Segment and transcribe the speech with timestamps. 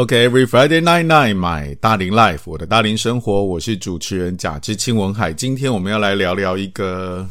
[0.00, 5.30] OK，Every、Friday night night，my 大龄 life，我的大龄生活，我是主持人贾志清文海。
[5.30, 7.28] 今天我们要来聊聊一个，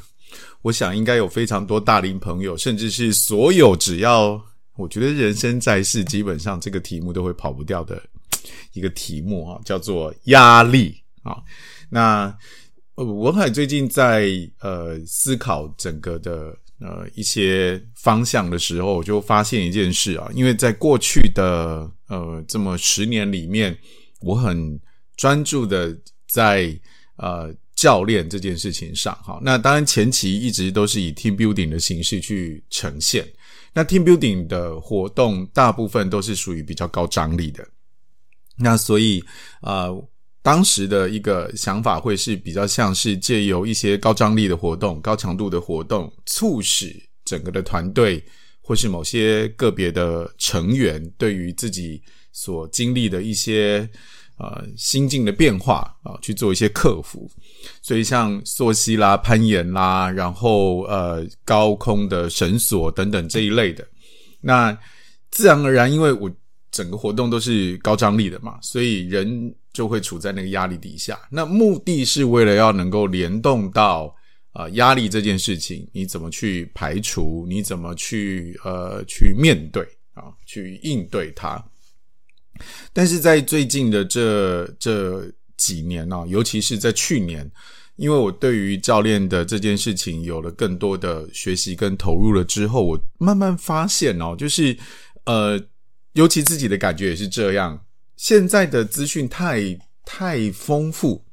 [0.62, 4.40] 我想应该有非常多大龄朋友，甚至是所有只要
[4.76, 8.00] 我觉得人生在世，基本上这个题目都会跑不掉的
[8.74, 11.38] 一个题目啊，叫做压力啊。
[11.90, 12.32] 那
[12.98, 14.30] 文海最近在
[14.62, 16.56] 呃思考整个的。
[16.80, 23.78] 呃，一些方向的时候，我就发现一件事啊，因为在过去的呃这么十年里面，
[24.22, 24.80] 我很
[25.18, 25.94] 专注的
[26.28, 26.74] 在
[27.18, 33.28] 呃教练这件事情上，哈，那当然前期一直都是以 team building 的形式去呈现，
[33.74, 37.68] 那 team building 的活动大部分都是属于比较高张力的，
[38.58, 39.24] 那所以
[39.62, 40.10] 呃。
[40.42, 48.24] 当时的一个想法会是比较像是借由一些高张力的活动、高强度的活动，促使整个的团队
[48.62, 53.88] 或是某些个别的成员对于自己所经历的一些
[54.38, 57.30] 呃心境的变化啊，去做一些克服。
[57.82, 63.86] 所以像溯溪啦、攀岩啦，然后呃高空的绳索等等这一类的，
[64.40, 64.76] 那
[65.32, 66.32] 自然而然，因为我
[66.72, 69.54] 整个活动都是高张力的嘛，所以人。
[69.72, 74.16] 就会处在那个压力底下，那目的是为了要能够联动到
[74.52, 77.46] 啊、压力这件事情，你怎么去排除？
[77.48, 79.84] 你怎么去呃去面对
[80.16, 80.24] 啊？
[80.46, 81.64] 去应对它？
[82.92, 87.50] 但是在最近的这这几年呢、尤其是在去年，
[87.96, 94.76] 因为我对于教练的这件事情有了更多的学习跟投入了之后，我慢慢发现哦，就是
[95.26, 95.62] 呃，
[96.14, 97.80] 尤其自己的感觉也是这样。
[98.20, 99.62] 现在的资讯太
[100.04, 101.24] 太丰富，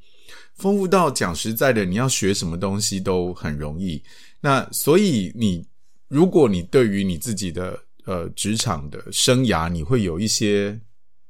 [0.55, 4.01] 丰富到讲实在的，你要学什么东西都很容易。
[4.41, 5.67] 那所以你，
[6.07, 10.79] 如果你对于你自己的呃职场的生涯，你会有一些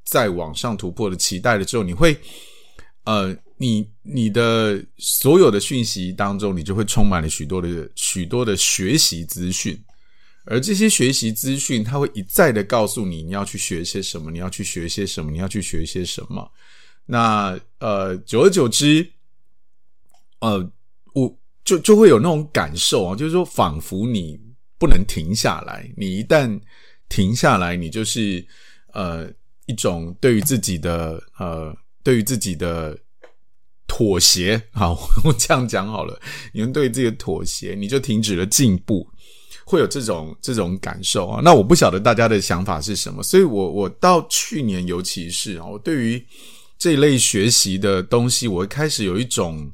[0.05, 2.15] 在网上突破的期待了之后，你会
[3.05, 9.83] 呃，你你的所有的讯息当中，你就会充满了许多的许多的学习资讯。
[10.47, 16.51] 而这些学习资讯，他会一再的告诉你，你要去学些什么，你要去学些什么，你要去学些什么。
[17.05, 19.09] 那呃，久而久之，
[20.41, 20.73] 呃，
[21.15, 24.41] 我就就会有那种感受啊，就是说，仿佛你
[24.79, 26.61] 不能停下来，你一旦
[27.09, 28.45] 停下来，你就是
[28.93, 29.29] 呃
[29.67, 32.97] 一种对于自己的呃对于自己的
[33.87, 34.63] 妥协。
[34.73, 36.21] 好，我这样讲好了，
[36.53, 39.09] 你们对于自己的妥协，你就停止了进步。
[39.69, 46.25] 会有这种这种感受啊，那我不晓得大家的想法是什么，所以我我到去年，尤其是啊，我对于
[46.79, 49.73] 这一类学习的东西，我会开始有一种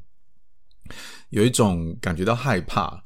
[1.29, 3.03] 有一种感觉到害怕。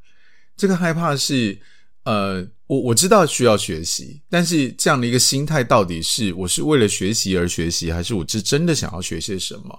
[0.56, 1.60] 这个害怕是，
[2.06, 9.78] 呃，我我知道需要学习，但是这样的一个心态，到底是我是为了学习而学习，还是我是真的想要学些什么？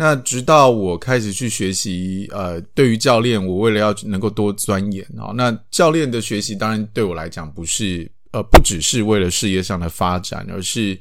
[0.00, 10.96] 那直到我开始去学习，呃，对于教练，我为了要能够多钻研哦，那教练的学习当然对我来讲不是，呃，不只是为了事业上的发展，而是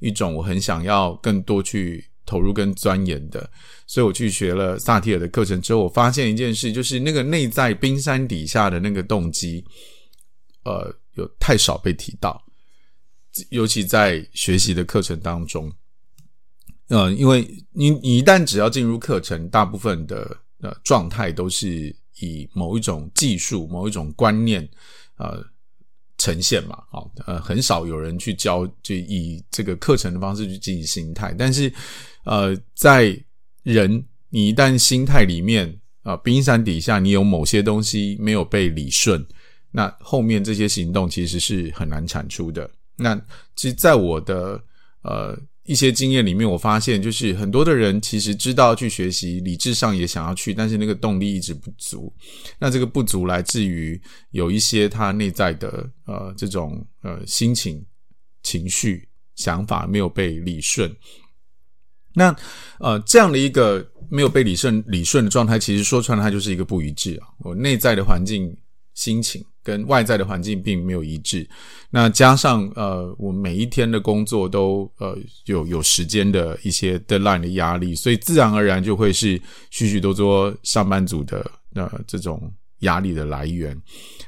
[0.00, 3.50] 一种我很想要更多去投入跟钻研的。
[3.86, 9.64] 所以我去学了萨提尔的课程之后，我发现一件事，就是那个内在冰山底下的那个动机，
[10.66, 12.44] 呃，有太少被提到，
[13.48, 15.72] 尤其在学习的课程当中。
[16.92, 24.68] 呃，因为你你一旦只要进入课程，大部分的呃状态都是以某一种技术、某一种观念
[25.16, 25.42] 呃
[26.18, 31.34] 呈现嘛，好，呃，很少有人去教，就以这个课程的方式去进行心态。
[31.38, 31.72] 但是，
[32.26, 33.18] 呃，在
[33.62, 35.66] 人你一旦心态里面
[36.02, 39.26] 啊，呃，冰山底下你有某些东西没有被理顺，
[39.70, 42.70] 那后面这些行动其实是很难产出的。
[42.96, 43.18] 那
[43.56, 44.62] 其实，在我的
[45.04, 45.34] 呃。
[45.64, 52.12] 一些经验里面，我发现就是很多的人其实知道去学习，理智上也想要去，但是那个动力一直不足。
[52.58, 54.00] 那这个不足来自于
[54.30, 57.84] 有一些他内在的呃这种呃心情、
[58.42, 59.06] 情绪、
[59.36, 60.92] 想法没有被理顺。
[62.12, 62.34] 那
[62.80, 67.28] 呃这样的一个没有被理顺理顺的状态，其实说穿了，它就是一个不一致啊。
[67.38, 68.56] 我内在的环境、
[68.94, 69.44] 心情。
[69.62, 71.48] 跟外在的环境并没有一致，
[71.90, 75.16] 那加上呃，我每一天的工作都呃
[75.46, 83.80] 有有时间的一些 deadline 的压力，所以自然而然就会是许许多多上班族的呃这种压力的来源。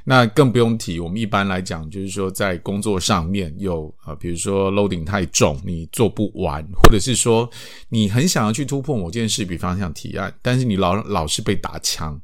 [0.07, 7.49] 那更不用提，我们一般来讲就是说在工作上面有呃，比如说 loading 太重，你做不完，或者是说
[7.89, 12.21] 你很想要去突破某件事，比方像提案，但是你老老是被打枪。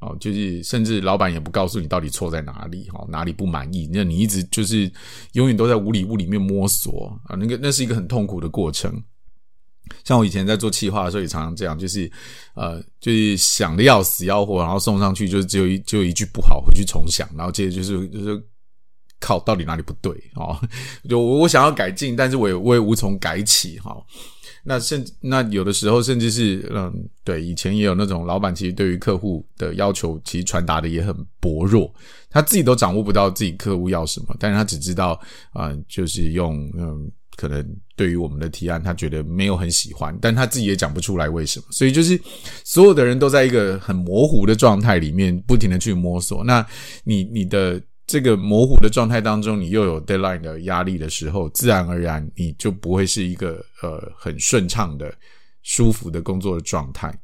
[0.00, 4.90] 哦，就是甚至老板也不告诉你到底错在哪里，哈，哪里不满意，那你一直就是
[5.32, 9.02] 永远都在无里雾里面摸索啊，那个那是一个很痛苦的过程。
[10.04, 12.10] 像我以前在做企划的时候，也常常这样，就是
[12.54, 18.40] 呃，就是想的要死要活，然后送上去，就只有一只有一句不好，回去重想，然后接着就是就是
[19.18, 20.60] 靠到底哪里不对哦，
[21.08, 23.96] 就我我想要改进，但是我也我也无从改起哈。
[24.68, 26.92] 那甚那有的时候甚至是嗯，
[27.24, 31.92] 对，以前也有那种老板，其实对于客户的要求，其实传达的也很薄弱，
[32.28, 35.18] 他自己都掌握不到自己客户要什么，但是他只知道
[35.52, 37.10] 啊、就是用嗯。
[37.40, 41.66] 可能对于我们的提案，他觉得没有很喜欢，但他自己也讲不出来为什么。
[41.70, 42.20] 所以就是
[42.64, 46.42] 所有的人都在一个很模糊的状态里面，不停的去摸索。
[46.42, 46.66] 那
[47.04, 55.14] 你你的这个模糊的状态当中，你又有 deadline 的压力的时候，自然而然你就不会是一个呃很顺畅的、
[55.62, 57.14] 舒服的工作的状态。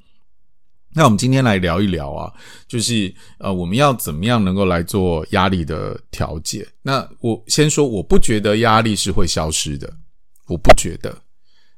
[0.92, 2.30] 那我们今天来聊一聊啊，
[2.68, 6.68] 就是呃，我们要怎么样能够来做压力的调节？
[6.82, 9.90] 那我先说，我不觉得压力是会消失的。
[10.46, 11.16] 我不觉得，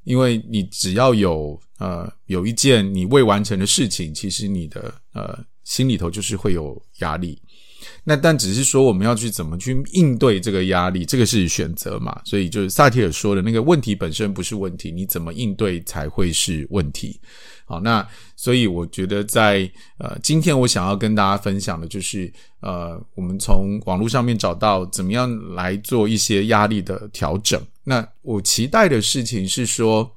[0.02, 7.41] 因为你只要有呃有一件你未完成的事情，其实你的呃心里头就是会有压力。
[8.05, 12.21] 那但只是说我们要去怎么去应对这个压力，这个是选择嘛。
[12.25, 17.21] 所以就是萨提尔说的那个问题本身不是问题，你怎么应对才会是问题。
[17.65, 18.06] 好，那
[18.37, 19.69] 所以我觉得在
[19.99, 27.61] 呃今天我想要跟大家分享的就是呃我们从网络上面找到怎么样来做一些压力的调整。
[27.83, 30.09] 那我期待的事情是说，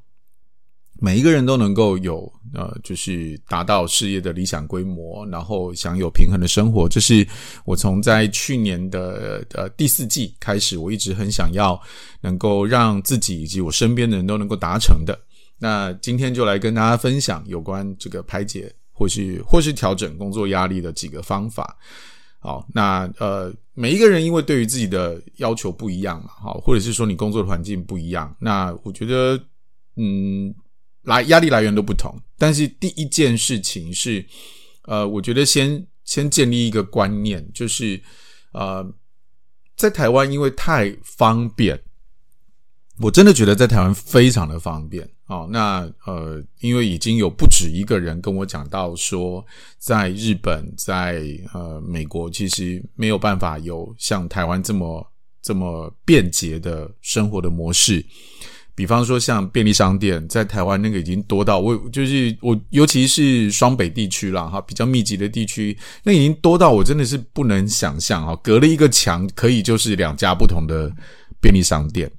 [1.01, 6.87] 每一个人都能够有呃就是达到事业的理想规模，然后享有平衡的生活。
[6.87, 7.27] 这是
[7.65, 11.79] 我从在去年的呃第四季开始，我一直很想要
[12.21, 15.17] 能够让自己以及我身边的人都能够达成的。
[15.57, 21.77] 那今天就来跟大家分享有关这个排解或是或是调整工作压力的几个方法。
[22.41, 29.37] 好，那呃，每一个人因为对于自己的要求不一样嘛，好，或者是说你工作的环境不一样，那我觉得
[29.97, 30.55] 嗯，
[31.09, 32.17] 来压力来源都不同。
[32.37, 34.25] 但是第一件事情是，
[34.83, 38.01] 呃，我觉得先先建立一个观念，就是
[38.53, 38.85] 呃，
[39.75, 41.81] 在台湾因为太方便。
[43.01, 45.47] 我真的觉得在台湾非常的方便哦。
[45.49, 49.45] 那呃，因为已经有不止一个人跟我讲到说，
[49.77, 51.23] 在日本、在
[51.53, 55.07] 呃美国，其实没有办法有像台湾这么
[55.41, 58.05] 这么便捷的生活的模式。
[58.79, 70.89] 比方说，像便利商店，在台湾那个已经多到我就是我，尤其是双北地区啦，哈，比较密集的地区，那已经多到我真的是不能想象啊，隔了一个墙可以就是两家不同的
[71.41, 72.09] 便利商店。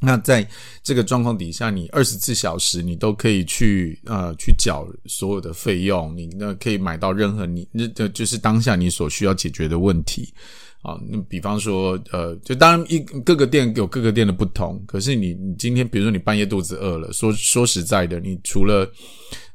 [0.00, 0.48] 那在
[0.82, 10.32] 这个状况底下，你二十四小时你都可以去呃去缴所有的费用，你那可以买到任何你那就是当下你所需要解决的问题
[10.82, 10.98] 啊。
[11.08, 18.90] 那比方说呃，就当然一各个店有各个店的不同，可是你你今天比如说你半夜肚子饿了，说说实在的，你除了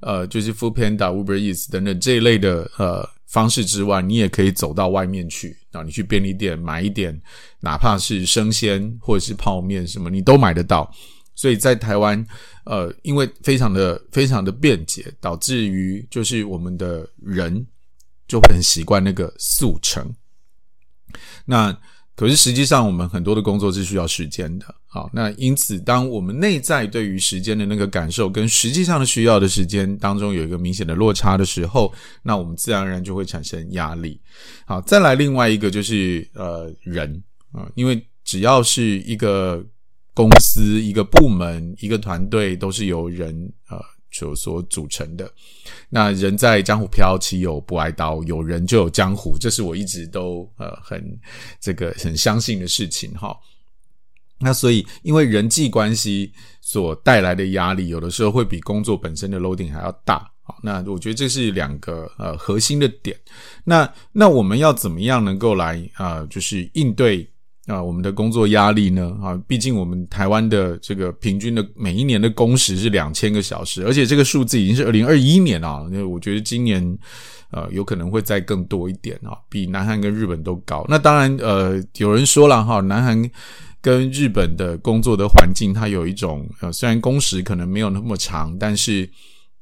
[0.01, 3.07] 呃就是 Foodpanda、Uber Eats 等等这一类的呃。
[3.27, 5.83] 方式之外，你也可以走到外面去啊！
[5.83, 7.19] 你去便利店买一点，
[7.59, 10.89] 哪怕是生鲜或者是泡面什么，你都买得到。
[11.33, 12.25] 所以在台湾，
[12.65, 17.65] 呃，因为非常的非常的便捷，导致于就是我们的人
[18.25, 20.09] 就会很习惯那个速成。
[21.45, 21.75] 那
[22.15, 24.65] 可是实际上，我们很多的工作是需要时间的。
[24.87, 31.93] 好，那因此，当我们内在对于时间的那个感受跟实际上的需要的时间当中有一个明显的落差的时候，
[32.23, 34.19] 那我们自然而然就会产生压力。
[34.65, 39.61] 好，再来另外一个就是呃人啊，因为只要是一个
[40.13, 43.33] 公司、一个部门、一个团队，都是由人
[43.69, 43.77] 呃。
[44.15, 45.29] 所所组成的，
[45.89, 48.23] 那人在江湖飘，岂有不挨刀？
[48.23, 51.19] 有人就有江湖，这是我一直都呃很
[51.59, 53.37] 这个很相信的事情哈。
[54.39, 56.31] 那所以，因为人际关系
[56.61, 60.31] 所带来的压力，有的时候会比工作本身的 loading 还要大。
[60.43, 63.17] 好，那我觉得这是两个呃核心的点。
[63.65, 67.29] 那那我们要怎么样能够来啊、呃，就是应对？
[67.67, 69.17] 啊，我们的工作压力呢？
[69.19, 75.83] 啊，毕竟我们台湾的这个平均的每一年的工时是两千个小时，而且这个数字已经是二零二一年啊。
[75.89, 76.97] 因为我觉得今年
[77.49, 80.85] 呃有可能会再更多一点啊，比南韩跟日本都高。
[80.87, 83.31] 那当然，呃，有人说了哈，南韩
[83.81, 89.09] 跟日本的工作的环境，它有一种呃，虽然工时可能没有那么长，但是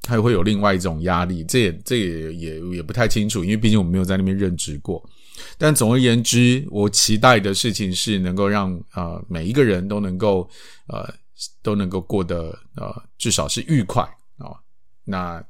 [0.02, 1.42] 它会有另外一种压力。
[1.46, 5.02] 这也这也也也不太清楚，因为毕竟我们没有在那边任职过。
[5.58, 10.50] 但总而言之，我期待的事情是能够让呃每一个人都能够
[10.88, 11.14] 呃
[11.62, 14.04] 都能够过得呃至少是愉快
[14.38, 14.56] 啊、
[15.04, 15.44] 那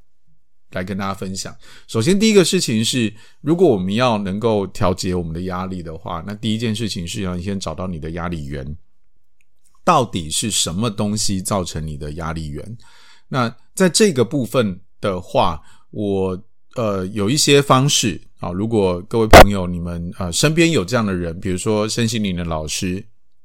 [0.70, 1.54] 来跟大家分享。
[1.86, 8.76] 首先，第一个事情是，如果我们要能够调节我们的压力的话，那第一件事情是要先找到你的压力源，
[9.84, 12.76] 到底是什么东西造成你的压力源？
[13.28, 16.42] 那在这个部分的话，我
[16.74, 23.02] 呃有一些方式啊，如果各位朋友你们呃身边有这样的人，比如说身心灵的老师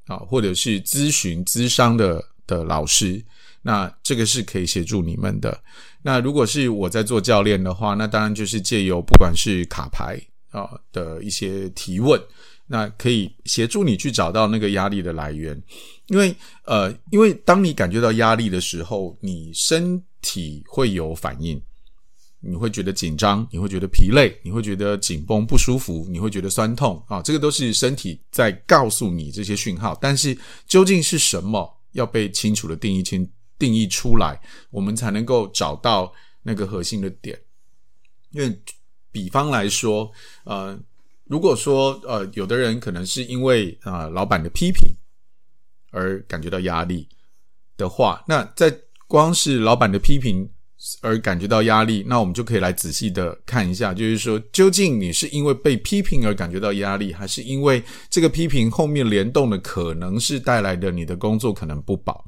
[0.07, 3.23] 啊，或者是咨询咨商的的老师。
[3.61, 5.57] 那这个是可以协助你们的。
[6.01, 10.19] 那如果是我在做教练的话，那当然就是借由不管是卡牌
[10.51, 12.19] 啊的一些提问，
[12.67, 15.61] 那可以协助你去找到那个压力的来源。
[16.07, 16.33] 因为
[16.65, 21.61] 呃，因为当你感觉到压力的时候，你身体会有反应，
[22.39, 29.97] 你会觉得紧张，你会觉得疲累，你会觉得紧绷不舒服，你会觉得酸痛啊，这个都是身体在告诉你这些讯号。
[30.01, 33.29] 但是究竟是什么，要被清楚的定义清。
[33.59, 37.37] 定义出来，我们才能够找到那个核心的点。
[38.31, 38.57] 因为，
[39.11, 40.09] 比方来说，
[40.45, 40.79] 呃，
[41.25, 44.95] 如果说呃，有的人可能是因为啊、呃，老板的批评
[45.91, 47.05] 而感觉到压力
[47.75, 48.73] 的话，那在
[49.09, 50.49] 光是老板的批评
[51.01, 62.23] 而感觉到压力，那我们就可以来仔细的看一下，就是说，究竟你是因为被批评而感觉到压力，还是因为这个批评后面联动的可能是带来的你的工作可能不保。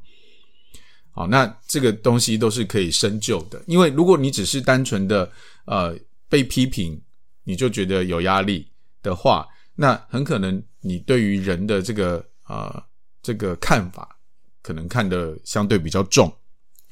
[1.10, 5.30] 好，那这个东西都是可以深究的，因为如果你只是单纯的
[5.64, 5.96] 呃
[6.28, 7.00] 被批评，
[7.44, 8.66] 你就觉得有压力
[9.02, 12.82] 的话，那很可能你对于人的这个呃
[13.22, 14.16] 这个看法，
[14.62, 16.30] 可能看得相对比较重。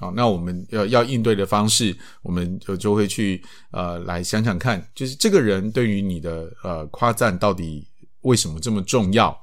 [0.00, 3.40] 好，那我们要要应对的方式，我们就就会去
[3.70, 7.86] 呃来想想看，就是这个人对于你的呃夸赞到底
[8.22, 9.38] 为什么这么重要？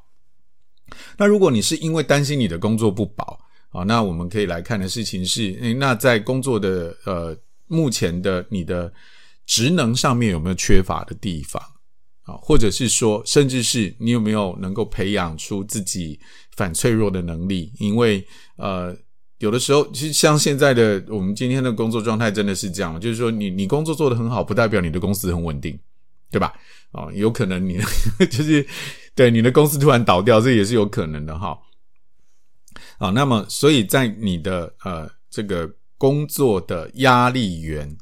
[1.16, 3.40] 那如果你是因为担心你的工作不保。
[3.70, 7.38] 啊，那我们可以来看的事情是，那在工作的呃
[7.68, 8.92] 目前的你的
[9.46, 11.62] 职能上面有没有缺乏的地方
[12.24, 12.34] 啊？
[12.42, 16.18] 或者是说，甚至是你有没有能够培养出自己
[16.56, 17.74] 反脆弱的能力？
[17.78, 18.96] 因为呃，
[19.40, 25.80] 有的时候其实像现在的我们今天的工作状态真的是这样，就是说你你工作做得很好，不代表你的公司很稳定，
[26.32, 26.54] 对吧？
[26.92, 27.80] 啊，有可能你
[28.32, 28.66] 就是
[29.14, 31.58] 对你的公司突然倒掉，这也是有可能的哈。
[32.98, 37.96] 啊，那么所以在你的呃这个工作的压力源，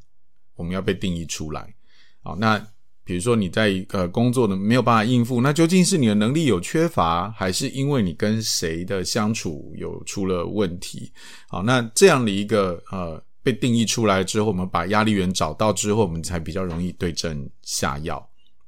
[0.56, 1.74] 我们要被定义出来。
[2.24, 2.66] 好，那
[3.06, 11.12] 比如说你在呃工作的没有办法应付，那究竟是你的能力有缺乏，还是因为你跟谁的相处有出了问题？
[11.48, 18.28] 好，那这样的一个呃被定义出来之后，我们把压力源找到之后，我们才比较容易对症下药。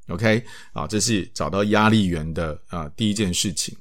[0.09, 0.41] OK，
[0.71, 3.75] 啊，这是找到压力源的啊、第一件事情。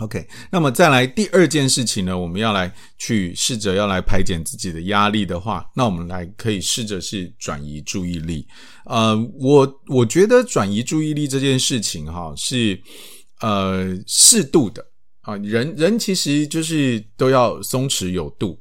[0.00, 8.46] OK，那么再来第二件事情呢，我们要来去试着要来排解自己的压力的话，那我们来可以试着是转移注意力。
[8.84, 12.80] 呃，我我觉得转移注意力这件事情哈，是
[13.40, 14.86] 呃适度的
[15.22, 18.56] 啊，人人其实就是都要松弛有度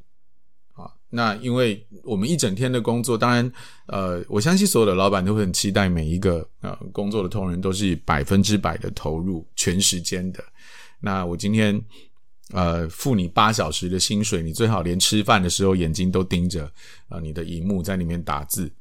[0.73, 0.89] 啊。
[1.11, 3.51] 那因为我们一整天的工作，当然
[3.85, 10.43] 呃，我相信所有的老板都会很期待每一个呃工作的同仁都是百分之百的投入，全时间的。
[10.99, 11.79] 那我今天，
[12.53, 16.71] 呃，付你八小时的薪水，你最好连吃饭的时候眼睛都盯着，
[17.09, 18.71] 呃，你的荧幕在里面打字。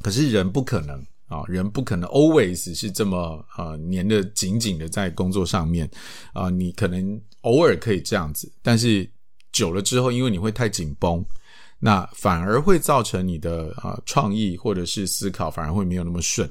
[0.00, 5.88] 可是人不可能啊，人不可能 always 是这么呃粘得紧紧的在工作上面
[6.32, 6.50] 啊。
[6.50, 9.08] 你可能偶尔可以这样子，但是
[9.52, 11.24] 久了之后，因为你会太紧绷，
[11.78, 16.50] 那反而会造成你的啊创意或者是思考反而会没有那么顺。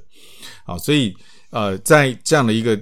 [0.66, 1.14] 好，所以
[1.50, 2.82] 呃，在这样的一个。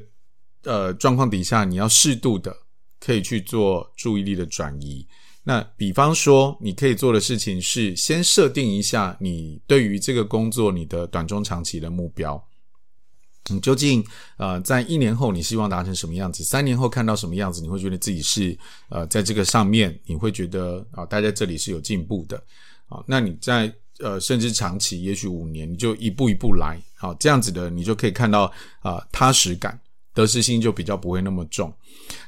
[0.65, 2.55] 呃，状况底下你要适度的
[2.99, 5.07] 可以去做注意力的转移。
[5.43, 12.43] 那比方说，你可以做的事情是先设定一下你对于这个工作你的短中长期的目标。
[13.51, 14.03] 你究竟
[14.37, 16.43] 呃，在一年后你希望达成什么样子？
[16.43, 17.61] 三年后看到什么样子？
[17.61, 18.57] 你会觉得自己是
[18.89, 22.43] 呃，在这个上面你会觉得啊、呃，待在这里是有进步的。
[22.87, 26.81] 啊，那你在呃，甚至长期，也许五年，你就一步一步来。
[26.95, 29.79] 好，这样子的你就可以看到啊、踏实感。
[30.15, 31.71] 得失心就比较不会那么重。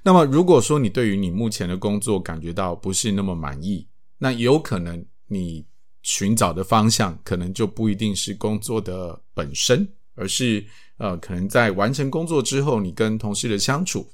[0.04, 3.88] 那么，如果说你对于你目前的工作感觉到不是那么满意，
[4.20, 5.66] 那有可能你
[6.04, 10.66] 寻找的方向可能就不一定是工作的本身，而是
[10.98, 14.08] 呃，可能在完成工作之后，你跟同事的相处，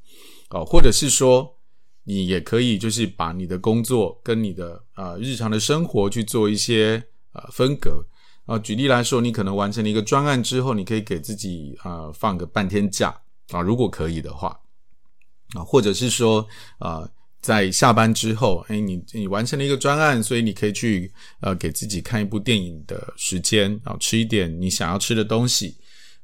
[0.49, 1.49] 哦、或者是说
[2.03, 8.05] 你也可以就是把你的工作跟你的呃日常的生活去做一些呃分隔。
[8.45, 13.17] 啊、举例来说，你可能完成了一个专案之后，你可以给自己呃放个半天假。
[13.51, 14.59] 啊，如果可以的话，
[15.55, 16.47] 啊，或者是说，
[16.79, 17.07] 啊，
[17.41, 25.75] 在下班之后，哎，你你完成了一个专案，所以你可以去呃给自己看一部电影的时间啊，吃一点你想要吃的东西。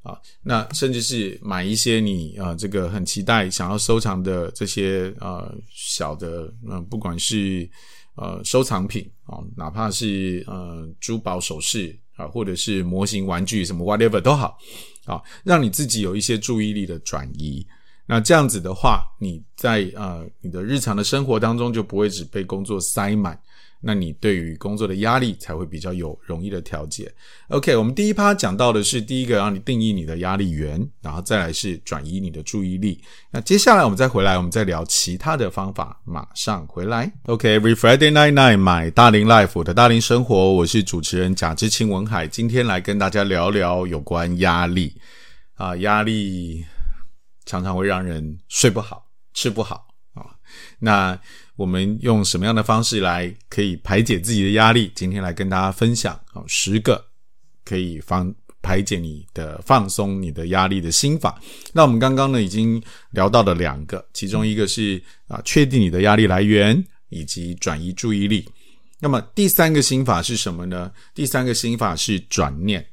[0.02, 7.68] 啊，那甚至是买一些你啊这个很期待想要收藏的这些呃小的嗯、不管是
[8.14, 14.56] 呃收藏品啊，哪怕是呃珠宝首饰啊，或者是模型玩具什么 whatever 都好
[15.04, 17.66] 啊，让你自己有一些注意力的转移。
[18.06, 23.40] 那这样子的话，你在呃你的日常的生活当中就不会只被工作塞满，
[23.80, 27.12] 那你对于工作的压力才会比较有容易的调节。
[27.48, 33.02] OK，我们第一趴讲到的是第一个让你定义你的压力源，然后再来是转移你的注意力。
[33.30, 36.00] 那接下来我们再回来，我们再聊其他的方法。
[36.04, 37.12] 马上回来。
[37.24, 45.00] OK，Every Friday night night，买大龄 life，的大龄生活，我是主持人贾志清文海，今天来跟大家聊聊有关压力
[45.54, 46.64] 啊，压力。
[47.46, 50.22] 常常会让人睡不好、吃不好啊。
[50.78, 51.18] 那
[51.60, 54.90] 我们用什么样的方式来可以排解自己的压力？
[54.94, 57.04] 今天来跟大家分享啊，十个
[57.66, 61.38] 可以放排解你的、放松你的压力的心法。
[61.74, 68.48] 那我们刚刚呢已经聊到了两个，其中一个是啊，确定你的压力来源以及转移注意力。
[68.98, 70.90] 那么第三个心法是什么呢？
[71.14, 72.86] 第三个心法是转念。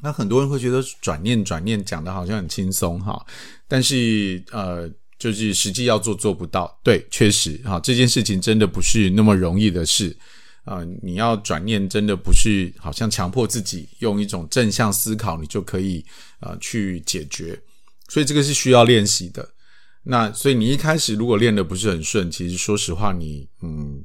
[0.00, 3.22] 那很多人会觉得转念转念讲的好像很轻松哈，
[3.68, 4.90] 但是呃，
[5.24, 6.78] 就是实际要做做不到。
[6.82, 10.14] 对，确实哈，这件事情真的不是那么容易的事
[10.64, 16.04] 啊，你要转念，真的不是好像强迫自己用一种正向思考，你就可以
[16.40, 17.58] 呃去解决。
[18.08, 19.48] 所以这个是需要练习的。
[20.02, 24.04] 那所以你一开始如果练得不是很顺，其实说实话你，你嗯。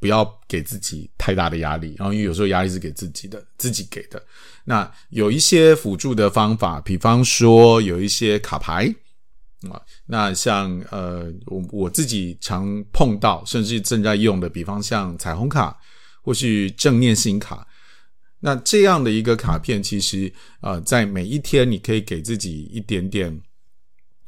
[0.00, 4.22] 不要给自己太大的压力，然后因为有时候压力是给自己的，自己给的。
[4.64, 8.94] 那有一些辅助的方法，比方说有一些卡牌
[9.70, 15.76] 啊，那像呃我我自己常碰到，甚至正在用的，比方像彩虹卡
[16.22, 17.66] 或是正念心卡，
[18.40, 23.40] 那这样的一个卡片，其实呃在每一天你可以给自己一点点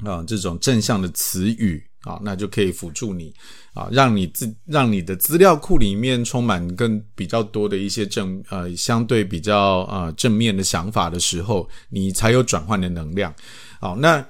[0.03, 1.83] 啊、这种正向的词语。
[2.03, 3.31] 啊，那就可以辅助你
[3.75, 13.31] 啊，让你自让你的资料库里面充满更比较多的一些正呃相对比较呃正面的想法的时候，你才有转换的能量。
[13.79, 14.25] 好，那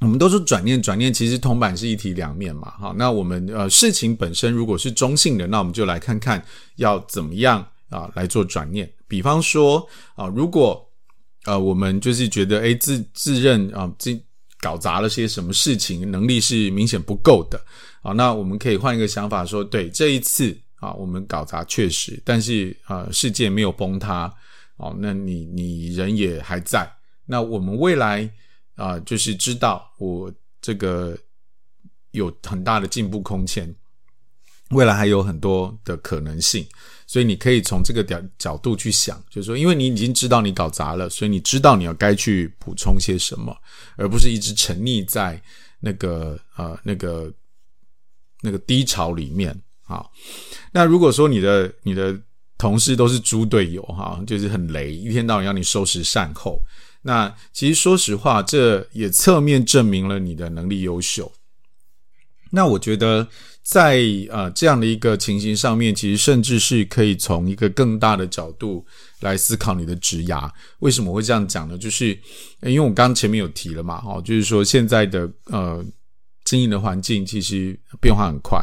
[0.00, 2.72] 我们都说转念转念，其实铜板是一体两面嘛。
[2.78, 6.44] 好，那我们呃事情本身如果是中性的，那我们就来看看
[6.76, 8.88] 要怎么样啊来做转念。
[9.08, 9.84] 比方说
[10.14, 10.80] 啊，如果
[11.46, 14.16] 呃我们就是觉得诶自自认啊自
[14.60, 17.60] 搞砸了些什么事情，能力是明显不够的
[18.02, 18.12] 啊。
[18.12, 24.32] 那我们可以换一个想法说，对，这一次啊，我们搞砸确实，但是啊，世界没有崩塌
[24.76, 24.96] 哦。
[25.00, 26.88] 那你你人也还在，
[27.26, 28.30] 那我们未来
[28.78, 31.18] 啊，就是知道我这个
[32.12, 33.74] 有很大的进步空间，
[34.70, 36.66] 未来还有很多的可能性。
[37.06, 43.56] 所以你可以从这个角角度去想，就是说，因为你已经知道你搞砸了，所以你知道你要该去补充些什么，
[43.96, 45.42] 而不是一直沉溺在
[45.80, 47.32] 那个呃那个
[48.42, 49.58] 那个低潮里面。
[49.84, 50.12] 好，
[50.70, 52.14] 那如果说你的你的
[52.58, 56.60] 同事都是猪队友哈，就是很雷，一天到晚要你收拾善后，
[57.02, 61.32] 那其实说实话，这也侧面证明了你的能力优秀。
[62.50, 63.28] 那我觉得。
[63.68, 68.82] 在呃这样的一个情形上面，其实甚至是可以从一个更大的角度
[69.20, 70.50] 来思考你的职涯。
[70.78, 71.76] 为什么会这样讲呢？
[71.76, 72.18] 就是
[72.62, 75.84] 因为我刚刚前面有提了嘛，哈，就是说现在的呃
[76.44, 78.58] 经营的环境其实变化很快，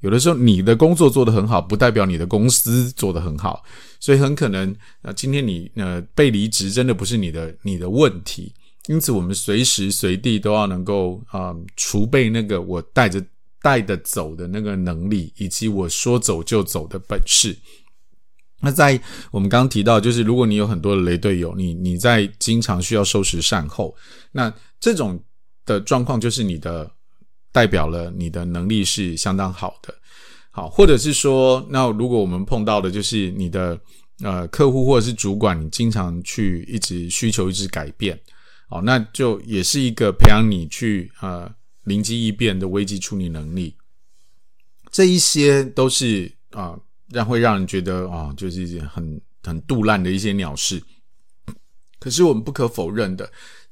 [0.00, 3.64] 有的时候你的工作做得很好，不代表你的公司做得很好，
[4.00, 8.52] 所以很可能呃今天你呃被离职，真的不是你的你的问题。
[8.88, 13.24] 因此，我们随时随地都要能够啊、储备那个我带着。
[13.62, 17.54] 带的走的那个能力，以及我说走就走的本事。
[18.60, 18.98] 那在
[19.30, 23.94] 我们刚刚提到，就是如果你有很多的雷队友，你你在经常需要收拾善后，
[24.32, 25.22] 那这种
[25.66, 26.90] 的状况就是你的
[27.52, 29.94] 代表了你的能力是相当好的。
[30.50, 33.80] 好，或者是说，那如果我们碰到的就是你的
[34.22, 38.20] 呃客户或者是主管，你经常去一直需求一直改变，
[38.68, 41.50] 哦，那就也是一个培养你去呃。
[41.84, 43.74] 灵机一变的危机处理能力，
[44.92, 50.80] 这一些都是啊，让会让人觉得啊，就是一件很很杜烂的一些鸟事。
[51.98, 53.28] 可是我们不可否认的，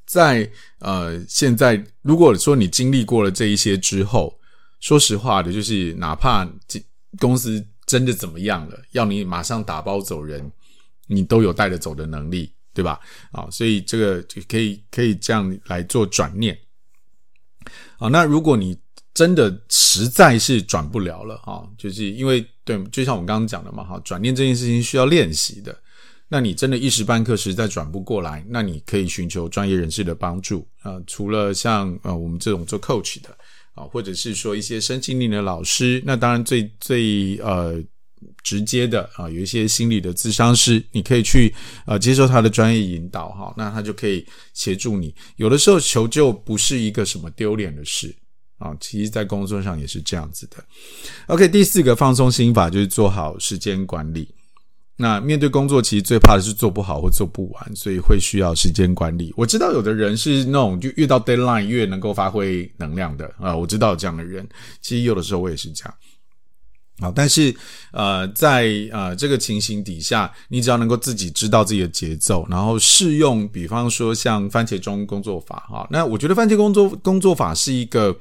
[0.06, 4.37] 在呃现在，如果说你经历过了这一些之后，
[4.80, 6.82] 说实话的，就是哪怕这
[7.18, 10.50] 公司真的怎么样了，要你马上打包走人，
[11.06, 13.00] 你都有带着走的能力，对吧？
[13.32, 16.56] 啊，所以这个就可以可以这样来做转念。
[17.98, 18.78] 好，那如果你
[19.12, 25.76] 真的实在是转不了了哈，就是因为对，就像我刚刚讲的嘛哈，转念这件事情需要练习的。
[26.28, 33.36] 那你真的一时半刻实在转不过来，那你可以寻求专业人士的帮助啊、除了像呃我们这种做 coach 的
[33.78, 37.80] 啊、或者是说一些身心灵的老师，那当然最最呃
[38.42, 41.54] 直接的啊、有一些心理的咨商师，你可以去
[41.86, 45.14] 呃接受他的专业引导哈，那他就可以协助你。
[45.36, 48.12] 有的时候求救不是一个什么丢脸的事
[48.58, 50.56] 啊，其实在工作上也是这样子的。
[51.28, 54.28] OK，第四个放松心法就是做好时间管理。
[55.00, 59.32] 那面对工作，其实最怕的是做不好或做不完，所以会需要时间管理。
[59.36, 64.44] 我知道有的人是那种就越到 deadline 越能够发挥能量的啊，我知道这样的人。
[64.82, 65.94] 其实有的时候我也是这样。
[66.98, 67.54] 好，但是
[67.92, 75.86] 呃，在呃这个情形底下，你只要能够自己知道自己的节奏，然后适用，比方说像番茄钟工作法哈。
[75.92, 78.18] 那我觉得番茄工作工作法是一个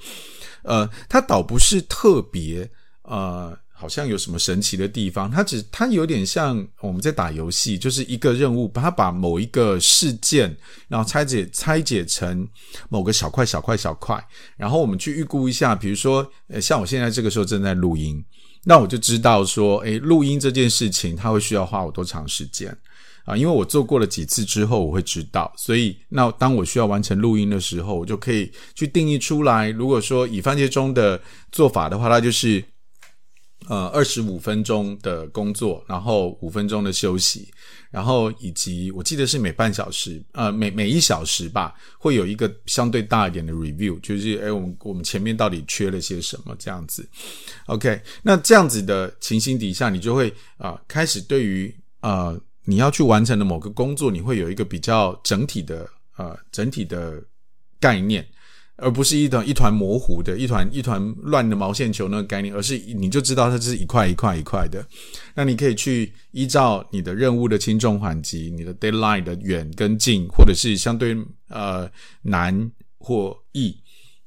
[0.61, 2.69] 呃，它倒不是特别
[3.01, 3.57] 呃。
[3.79, 12.47] 好像有什么神奇的地方，它只它有点像我们在打游戏，就是一个任务，把它把某一个事件，然后拆解拆解成
[12.89, 14.19] 某个小块小块小块，
[14.57, 18.25] 然后我们去预估一下，比如说，呃，像我现在这个时候正在录音，
[18.63, 22.75] 那我就知道说，诶，录音这件事情它会需要花我多长时间
[23.25, 23.37] 啊？
[23.37, 29.69] 因为我做过了几次之后，我会知道，所以那当我需要完成录音的时候，我就可以去定义出来。
[29.69, 32.63] 如果说以番茄钟的做法的话，它就是。
[33.67, 37.51] 呃，二十五分钟的工作，然后五分钟的休息，
[37.91, 47.05] 然后以及我记得是每半小时，呃，每每一小时吧，会有一个相对大一点的 review，就是诶，我们我们前面到底缺了些什么这样子。
[47.65, 57.21] OK，那这样子的情形底下，你就会啊、开始对于呃你要去完成的某个工作，你会有一个比较整体的呃整体的
[57.81, 58.25] 概念。
[58.77, 64.85] 而不是一团一团模糊的、一团一团乱的毛线球那个概念，而是你就知道它是一块一块一块的。
[65.33, 71.17] 那你可以去依照你的任务的轻重缓急、你的 deadline 的远跟近，或者是相对
[71.49, 71.89] 呃
[72.21, 73.75] 难或易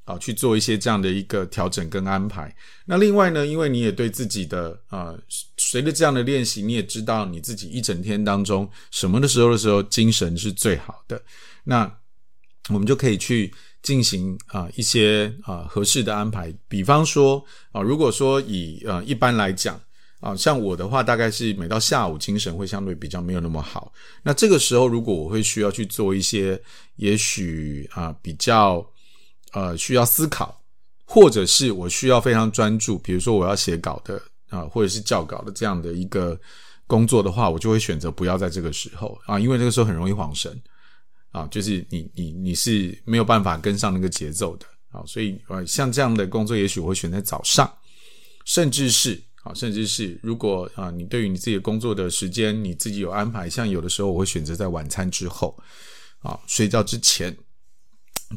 [0.03, 2.53] 啊，去做一些这样的一个调整跟安排。
[2.85, 5.17] 那另外呢，因为你也对自己的呃，
[5.55, 11.23] 随着这样的练习，你也知道你自己一整天当中什么的时候的时候精神是最好的。
[11.63, 11.89] 那
[12.67, 13.49] 我们就可以去。
[13.81, 19.79] 进行啊、一些啊、合适的安排，比方说啊、如果说以呃一般来讲
[20.19, 23.91] 啊、像我的话，大概是每到下午精神会相对比较没有那么好。
[24.21, 26.61] 那这个时候，如果我会需要去做一些，
[26.97, 28.87] 也许啊、比较
[29.53, 30.61] 呃需要思考，
[31.05, 36.39] 或者是我需要非常专注，比如说我要写稿的啊、或者是校稿的这样的一个
[36.85, 40.61] 工作的话，我就会选择不要在这个时候啊，因为这个时候很容易恍神。
[41.31, 47.71] 啊，就是你你你是没有办法跟上那个节奏的啊，所以呃，像这样的工作，也许我会选在早上，
[48.45, 55.57] 甚至是啊，甚至是如果啊，你对于你自己的工作的时间，你自己有安排，像有的时候我会选择在晚餐之后
[56.19, 57.35] 啊，睡觉之前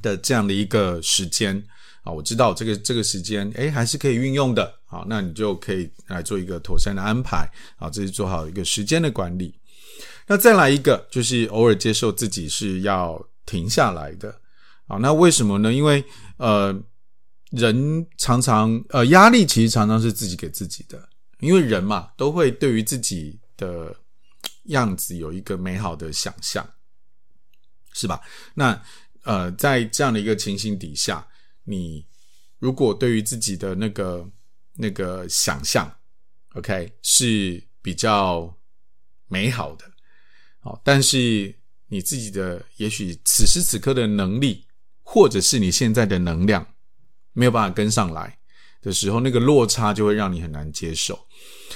[0.01, 1.61] 的这样的一个时间
[2.05, 9.53] 啊，我知道这个这个时间诶还是可以运用的啊，那你就可以来做一个妥善的安排啊，这是做好一个时间的管理。
[10.27, 14.41] 那再来一个，就是偶尔接受自己是要停下来的
[14.87, 14.97] 啊。
[14.99, 15.73] 那为什么呢？
[15.73, 16.05] 因为
[16.39, 16.75] 呃，
[17.51, 21.09] 人常常呃，压力其实常常是自己给自己的。
[21.41, 23.95] 因为人嘛，都会对于自己的
[24.65, 26.67] 样子有一个美好的想象，
[27.93, 28.19] 是吧？
[28.55, 28.81] 那
[29.25, 31.27] 呃，在这样的一个情形底下，
[31.65, 32.07] 你
[32.59, 34.27] 如果对于自己的那个
[34.77, 35.95] 那个想象
[36.55, 38.57] ，OK，是比较
[39.29, 39.85] 美好的。
[40.65, 41.55] 好，但是
[41.89, 44.65] 你自己的也许此时此刻的能力，
[45.03, 46.67] 或者是你现在的能量
[47.35, 48.39] 没有办法跟上来
[48.81, 51.27] 的时候，那个落差就会让你很难接受。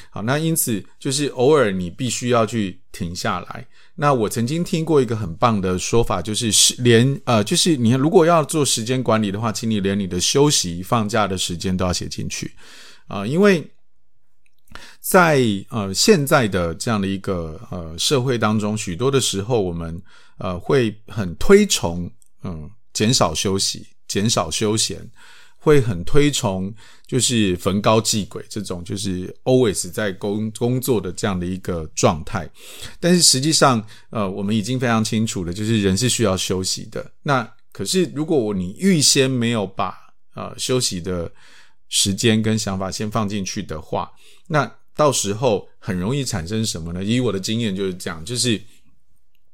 [0.09, 3.69] 好，那因此就是偶尔你必须要去停下来。
[3.97, 12.53] 那我曾经听过一个很棒的说法，就是是连呃，就是你如果要做时间管理的话，请你连你的休息、放假的时间都要写进去
[13.07, 13.71] 啊，因为。
[15.01, 20.01] 在呃现在的这样的一个呃社会当中，许多的时候我们
[20.39, 22.11] 呃会很推崇
[22.43, 24.99] 嗯减少休息、减少休闲，
[25.57, 26.73] 会很推崇
[27.07, 32.49] 就是焚高继晷这种就是 always 在工工作的这样的一个状态。
[33.01, 37.11] 但是实际上呃我们已经非常清楚了，就是人是需要休息的。
[37.23, 39.95] 那可是如果你预先没有把
[40.35, 41.31] 呃休息的
[41.89, 44.11] 时间跟想法先放进去的话，
[44.47, 47.05] 那到时候很容易产生什么呢？
[47.05, 48.61] 以我的经验就是这样，就是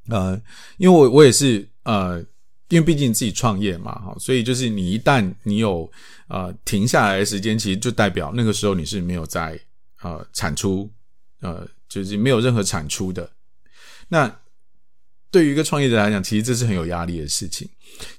[0.08, 0.40] 呃，
[0.78, 2.18] 因为我我也是呃
[2.68, 5.90] 因为毕竟自己创业嘛，哈，所以就是你一旦你有
[6.28, 9.60] 呃停下来的时间，其实就代表那个时候你是没有在
[10.02, 10.90] 呃产出，
[11.40, 13.30] 呃，就是没有任何产出的。
[14.08, 14.34] 那
[15.34, 17.68] 对于一个创业者来讲，其实这是很有压力的事情。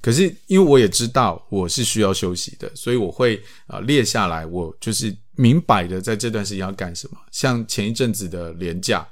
[0.01, 7.17] 可是因为我也知道我是需要休息的，所以我会啊、列下来，我就是明摆的在这段时间要干什么。
[7.31, 9.07] 像前一阵子的年假。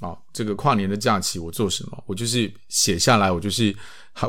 [0.00, 2.04] 哦，这个跨年的假期我做什么？
[2.06, 3.76] 我就是写下来，我就是，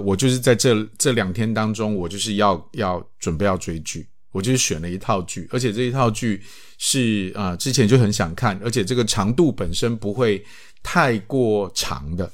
[0.04, 6.44] 我就是在这这两天当中，我就是要要准备要追剧，我就是选了一套剧，而且这一套剧
[6.78, 10.46] 是啊、之前就很想看，而且这个长度本身不会
[10.84, 12.30] 太过长的。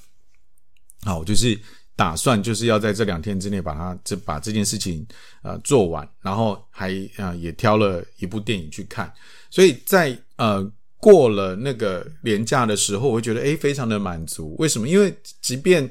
[1.03, 1.59] 好，我就是
[1.95, 5.05] 打算就是要在这两天之内把它这把这件事情
[5.43, 9.11] 呃做完，然后还啊、呃、也挑了一部电影去看，
[9.49, 10.71] 所以在呃。
[11.01, 14.53] 过了那个连假的时候，我会觉得诶，非常的满足。
[14.59, 14.85] 为什么？
[14.85, 15.89] 因为即便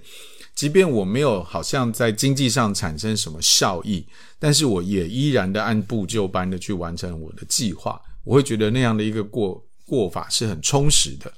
[0.54, 4.06] 即便我没有好像在经济上产生什么效益，
[4.38, 7.98] 但是我也依然的按部就班的去完成我的计划。
[8.22, 11.32] 我会觉得那样的一个过过法是很充实的。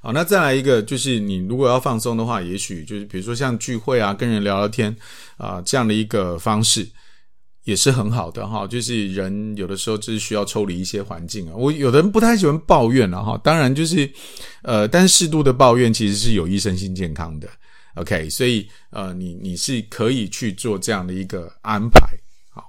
[0.00, 4.96] 好，那再来一个，就是你如果要放松的话，也许就是比如说像聚会啊，跟人聊聊天
[5.36, 6.88] 啊，这样的一个方式。
[7.64, 11.54] 也是很好的哈，就是人有的时候就是需要抽离一些环境啊。
[11.54, 14.10] 我有的人不太喜欢抱怨了哈，当然就是
[14.62, 17.46] 呃，但适度的抱怨其实是有益身心健康的。
[17.96, 22.00] OK，所以呃，你你是可以去做这样的一个安排，
[22.48, 22.64] 好，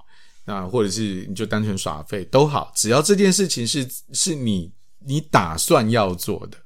[0.46, 6.58] 那或者是你就单纯耍废都好，只要这件事情是是你你打算要做的，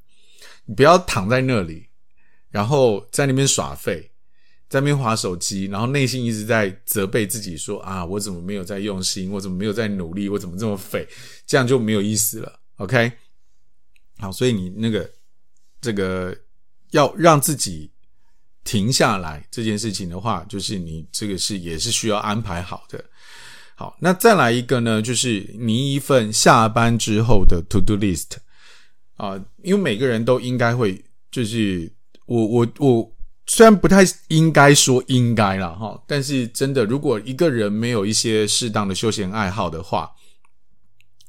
[0.66, 1.88] 你不要躺在那里，
[2.50, 4.12] 然后在那边耍废。
[4.68, 9.32] 在那边划手机，然后内心一直在责备自己说：“啊，我怎么没有在用心？
[9.32, 10.28] 我怎么没有在努力？
[10.28, 11.08] 我怎么这么废？
[11.46, 13.12] 这样就没有意思了。” OK，
[14.18, 15.08] 好，所以你那个
[15.80, 16.36] 这个
[16.92, 17.92] 要让自己
[18.64, 23.02] 停下来这件事情的话，就是你这个是也是需要安排好的。
[23.76, 28.32] 好，那再来一个呢，就是你一份下班之后的 To Do List
[29.16, 31.92] 啊，因为每个人都应该会，就是
[32.26, 33.12] 我我我。
[33.48, 40.10] 虽然不太应该说应该啦哈，但是真的，如果一个人没有一些适当的休闲爱好的话，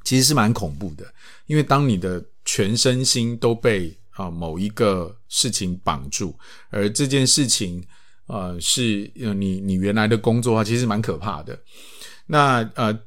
[0.02, 1.04] 其实是蛮恐怖的。
[1.44, 6.34] 因为当你的全身心都被啊某一个事情绑住，
[6.70, 7.84] 而这件事情
[8.28, 11.58] 呃是你你原来的工作的话，其实蛮可怕的。
[12.26, 12.98] 那呃，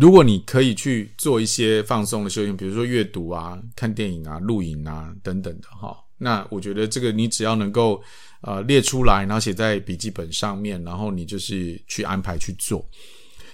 [0.00, 8.02] 如果你可以去做一些放松的休闲，比如说阅读啊、看电影啊、录影啊等等的哈，那我觉得这个你只要能够。
[8.42, 12.82] 呃，列出来，然后写在笔记本上面，然后你就是去安排去做。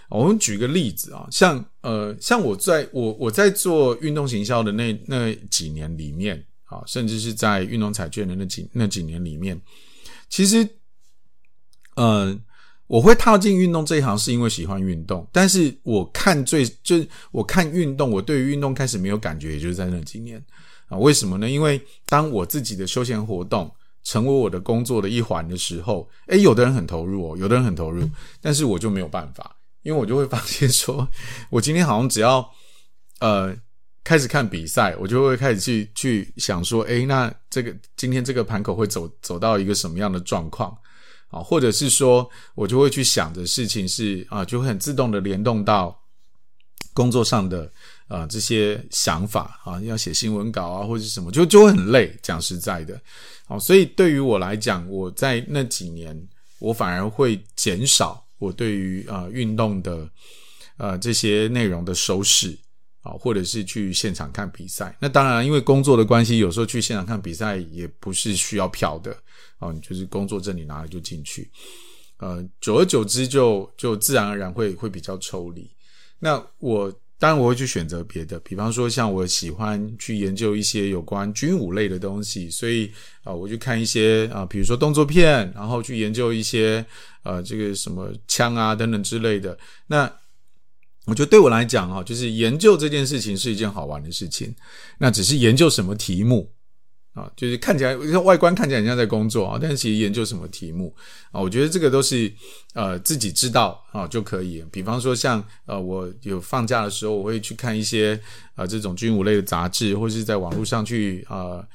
[0.08, 9.60] 我们举个例子啊，像呃，像我在我我在做运动行销的那那几年里面啊，甚至是在运动彩券的那几那几年里面，
[10.28, 10.64] 其实，
[11.96, 12.32] 呃，
[12.86, 20.42] 我会踏进运动这一行是因为喜欢运动，但是我看最就是我看运动，我对于运动开始没有感觉，也就是在那几年
[20.88, 20.96] 啊。
[20.98, 21.48] 为什么呢？
[21.50, 23.70] 因为当我自己的休闲活动。
[24.08, 28.08] 成为我的工作的一环的时候，诶，有的人很投入哦，有的人很投入，
[28.40, 31.08] 但是我就没有办法，因为我就会发现说，
[31.50, 32.48] 我今天好像只要
[33.18, 33.52] 呃
[34.04, 40.72] 开始看比赛，我就会开始去去想说，诶，那这个今天这个盘口会走走到一个什么样的状况
[41.28, 41.40] 啊？
[41.40, 45.98] 或者是说我就会去想的事情是啊，就会很自动的联动到
[46.92, 47.70] 工作上的。
[48.08, 52.16] 啊、这些想法啊，要写新闻稿啊，或者什么，就就会很累。
[52.22, 52.96] 讲实在的，
[53.48, 56.16] 好，所以对于我来讲，我在那几年，
[56.60, 60.08] 我反而会减少我对于啊、运动的
[60.76, 62.56] 呃这些内容的收视
[63.00, 64.96] 啊，或者是去现场看比赛。
[65.00, 69.12] 那当然，因为工作的关系，有时候去现场看比赛也不是需要票的
[69.58, 71.50] 啊，就是工作证你拿了就进去。
[72.18, 75.70] 呃，久而久之就，就自然而然会会比较抽离。
[76.18, 76.92] 那我。
[77.18, 82.92] 当然，我会去选择别的，比方说，像我喜欢去研究一些有关军武类的东西，所以
[83.22, 86.84] 啊、我去看一些啊、比如说动作片，然后去研究一些
[87.22, 89.58] 呃，这个什么枪啊等等之类的。
[89.86, 90.04] 那
[91.06, 94.54] 我觉得对我来讲啊，就是研究这件事情是一件好玩的事情。
[94.98, 96.52] 那只是研究什么题目。
[97.16, 100.94] 啊，就是看起来外观看起来很像在工作啊，但是其实研究什么题目
[101.32, 102.30] 啊，我觉得这个都是
[102.74, 104.62] 呃自己知道啊就可以。
[104.70, 108.20] 比方说像呃我有放假的时候，我会去看一些
[108.54, 111.66] 呃这种军武类的杂志，或是在网络上去呃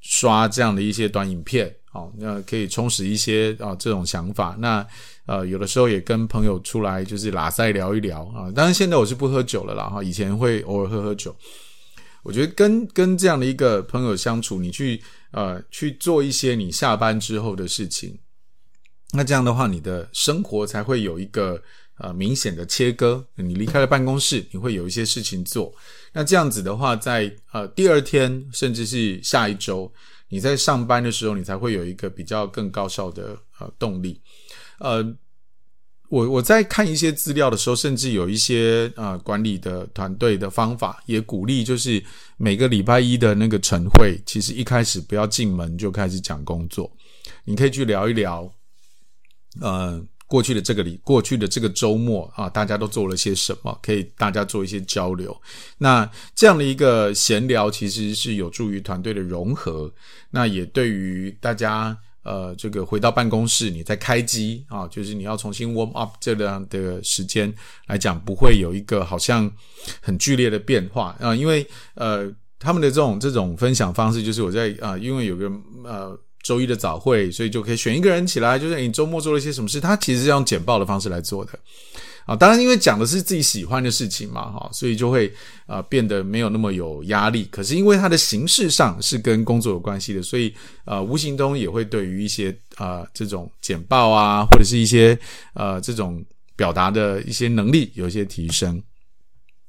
[0.00, 4.56] 刷这样的一些短影片，哦，那可以充实一些啊这种想法。
[4.58, 4.84] 那
[5.26, 11.32] 呃有的时候也跟朋友出来就是喇赛聊一聊啊，当然现在我是不喝酒了啦哈，以前会偶尔喝喝酒。
[12.22, 18.18] 我觉得跟跟这样的一个朋友相处，你去呃去做一些你下班之后的事情，
[19.12, 21.62] 那这样的话，你的生活才会有一个
[21.98, 23.24] 呃明显的切割。
[23.36, 25.74] 你离开了办公室，你会有一些事情做。
[26.12, 29.90] 那这样子的话，在呃第二天，甚至是下一周，
[30.28, 34.20] 你在上班的时候，你才会有一个比较更高效的呃动力。
[34.78, 35.02] 呃，
[36.08, 42.02] 我我在看一些资料的时候，甚至有一些呃管理的团队的方法，也鼓励就是
[42.36, 46.90] 每个礼拜一的那个晨会，其实一开始不要进门就开始讲工作，
[47.44, 48.50] 你可以去聊一聊。
[49.60, 53.76] 呃，过去的这个里，过去的这个周末啊，大家都做了些什么？
[53.82, 55.34] 可以大家做一些交流。
[55.78, 59.92] 那这样的一个闲聊，其实是有助于团队的融合。
[60.30, 61.96] 那也对于大家，
[62.28, 67.52] 呃，这个回到办公室，你再开机啊，就是你要重新 warm up 这样的时间
[67.86, 69.50] 来讲，不会有一个好像
[70.00, 71.34] 很剧烈的变化啊。
[71.34, 75.50] 因为呃，他们的这种这种分享方式，就是我在啊，因为有个
[75.84, 76.18] 呃。
[76.44, 79.80] 周一的早会，所以就可以选一个人起来，就是你周末做了一些什么事。
[79.80, 81.50] 他其实是用简报的方式来做的
[82.28, 82.36] 啊。
[82.36, 85.32] 当然，因为讲的是自己喜欢的事情嘛，哈，所以就会
[85.66, 87.48] 啊变得没有那么有压力。
[87.50, 95.18] 可是因为它的形式上是跟工作有关系的，所以呃，无形中也会对于一些啊这种简报啊，或者是一些
[95.54, 96.22] 呃这种
[96.54, 98.80] 表达的一些能力有一些提升。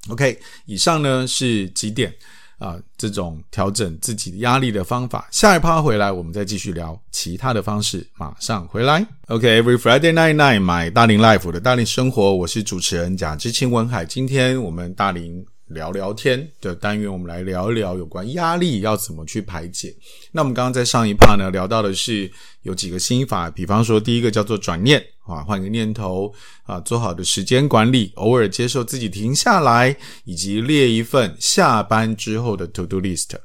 [0.10, 2.14] OK，以上呢是几点。
[2.60, 5.28] 啊，这种调整自己压力的方法。
[5.32, 8.06] 下一趴回来，我们再继续聊其他的方式。
[8.18, 9.06] 马上回来。
[9.28, 14.06] OK，Every、Friday night night，买大龄 Life 的大龄生活，我是主持人贾志清文海。
[14.06, 19.96] 今天我们大龄聊聊天的单元，我们来聊一聊有关压力要怎么去排解。
[20.32, 22.30] 那我们刚刚在上一趴呢，聊到的是
[22.64, 33.38] 有几个心法，比方说第一个叫做转念啊，换个念头啊，做好的时间管理，偶尔接受自己停下来，以及列一份下班之后的 To Do List。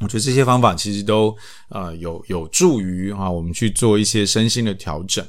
[0.00, 1.36] 我觉得这些方法其实都
[1.68, 5.24] 啊有有助于啊我们去做一些身心的调整。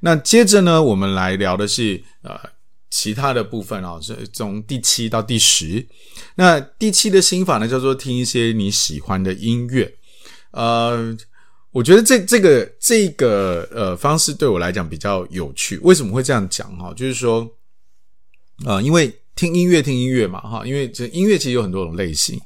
[0.00, 2.38] 那接着呢，我们来聊的是呃。
[2.90, 5.86] 其他的部分啊，是从第七到第十。
[6.36, 9.94] 那第七的心法呢，叫做听一些你喜欢的音乐。
[10.52, 11.14] 呃，
[11.78, 15.78] 我觉得这这个这个呃方式对我来讲比较有趣。
[15.78, 16.92] 为什么会这样讲哈？
[16.92, 17.48] 就是说，
[18.66, 22.36] 呃，因为听音乐听音乐嘛哈，因为这音乐其实有很多种类型。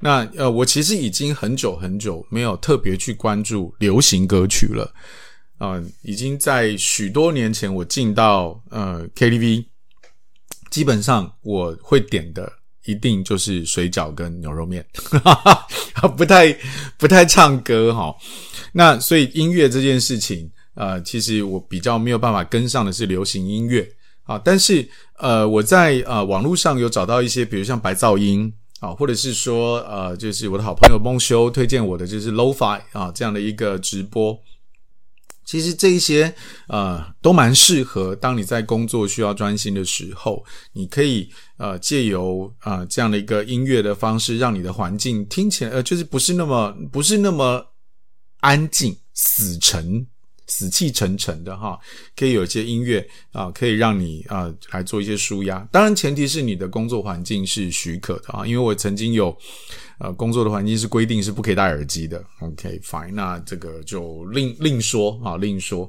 [0.00, 4.92] 那呃，我其实已经很久很久没有特别去关注流行歌曲了。
[5.58, 9.66] 呃，已经在许多年前，我进到呃 KTV。
[10.68, 12.52] 基本上我会点的
[12.90, 14.84] 一定就是水饺跟牛肉面，
[16.16, 16.56] 不太
[16.98, 18.14] 不太唱歌哈。
[18.72, 23.88] 那所以音乐这件事情，呃，其实我比较没有办法跟上的是流行音乐
[24.24, 24.40] 啊。
[24.44, 34.38] 但是呃，我在呃网络上有找到一些，比如像白噪音啊，或者是说呃，就是我的好朋友梦修推荐我的就是 Lo-Fi 啊这样的一个直播。
[35.44, 36.32] 其实这一些
[36.68, 41.28] 呃都蛮适合，当你在工作需要专心的时候，你可以
[41.60, 47.64] 呃借由啊、呃、这样的一个音乐的方式，让你的环境听起来呃就是不是那么不是那么
[48.40, 50.04] 安静、死沉、
[50.46, 51.78] 死气沉沉的哈，
[52.16, 55.58] 可以有一些音乐啊、可以让你啊、来做一些舒压。
[55.70, 59.36] 当然，前提是你的工作环境是许可的啊，因为我曾经有。
[60.02, 62.24] 呃，工作的环境是规定是不可以戴耳机的。
[62.40, 65.86] OK，fine，那这个就另另说啊，另说。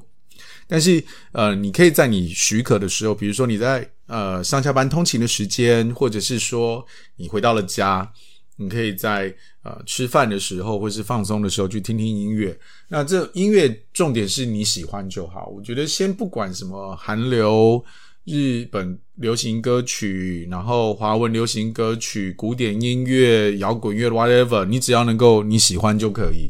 [0.66, 1.02] 但是
[1.32, 6.84] 呃，你可以在你许可的时候，比如说你在呃上下班通勤的时间，或者是说
[7.16, 8.10] 你回到了家，
[8.56, 12.58] 你可以在呃吃饭的时候或是放松的时候去听听音乐。
[12.88, 15.46] 那这音乐重点是你喜欢就好。
[15.46, 17.84] 我觉得先不管什么韩流。
[18.24, 26.48] 日本流行歌曲，然后华文流行歌曲、古典音乐、摇滚乐，whatever，你只要能够你喜欢就可以，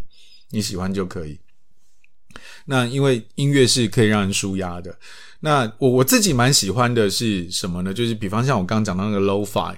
[0.50, 1.38] 你喜欢就可以。
[2.66, 4.96] 那因为音乐是可以让人舒压的。
[5.40, 7.92] 那我我自己蛮喜欢的是什么呢？
[7.92, 9.76] 就是比方像我刚刚讲到那个 Lo-Fi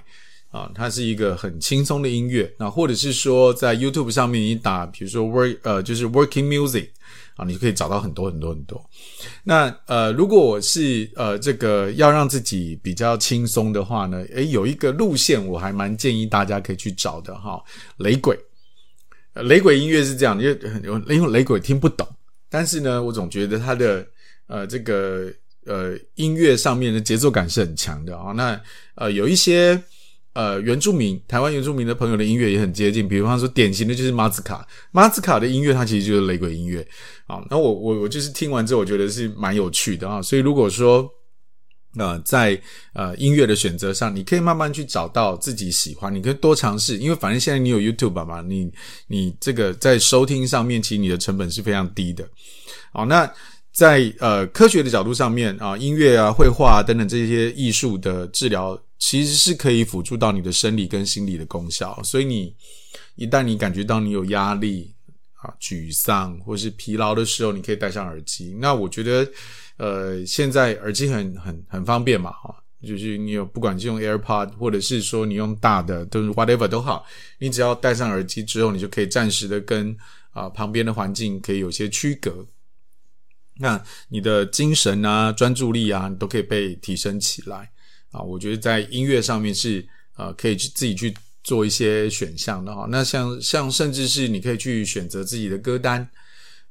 [0.51, 2.53] 啊，它是一个很轻松的音乐。
[2.59, 6.89] 那或者是说在 YouTube 上面你打，比如说 work 呃，就是 working music。
[7.35, 8.81] 啊，你就可以找到很多很多很多。
[9.43, 17.61] 那呃，如果我是呃这个要让自己比较轻松的话呢，诶，有一个路线我还蛮建议大家可以去找的哈。
[17.97, 18.39] 雷鬼，
[19.33, 20.59] 呃，雷鬼音乐是这样，因为
[21.09, 22.07] 因为雷鬼听不懂，
[22.55, 24.07] 但是呢，我总觉得他的
[24.47, 25.29] 呃这个
[25.65, 28.31] 呃音乐上面的节奏感是很强的啊。
[28.31, 28.61] 那
[28.95, 29.77] 呃有一些。
[30.35, 36.85] 呃，原住民台湾原住民的朋友的音乐也很接近，比方说典型的就是马兹卡，马兹卡的音乐它其实就是雷鬼音乐
[37.25, 37.41] 啊。
[37.49, 40.21] 那我我我就是听完之后，我觉得是蛮有趣的啊。
[40.21, 41.09] 所以如果说
[41.97, 42.59] 呃在
[42.93, 48.71] 呃音乐的选择上，你可以慢慢去找到自己喜欢，你可以多尝试，因为反正现在你有 YouTube 嘛，你
[49.07, 52.27] 你这个在收听上面，其实你的成本是非常低的。
[52.91, 53.31] 好，那。
[53.75, 62.01] 在呃科学的角度上面啊，音乐啊、绘画啊等等这些艺术的治疗，其实是可以辅助到你的生理跟心理的功效。
[62.01, 62.55] 所以你
[63.15, 64.93] 一旦你感觉到你有压力
[65.41, 68.55] 啊、沮丧或是疲劳的时候，你可以戴上耳机。
[68.61, 69.29] 那我觉得，
[69.77, 72.55] 呃，现在耳机很很很方便嘛，哈。
[72.85, 77.03] 就是你有，不管是用 AirPod，或者是说你用大的，都是 whatever 都好，
[77.39, 79.95] 你只要戴上耳机之后，你就可以暂时的跟
[80.33, 82.45] 啊、旁边的环境可以有些区隔。
[83.57, 87.71] 那你的精神啊、专注力啊，都可以被提升起来
[88.11, 88.21] 啊。
[88.21, 91.11] 我觉得在音乐上面是啊、可以去自己去
[91.43, 92.85] 做一些选项的哈。
[92.91, 96.07] 那像像甚至是你可以去选择自己的歌单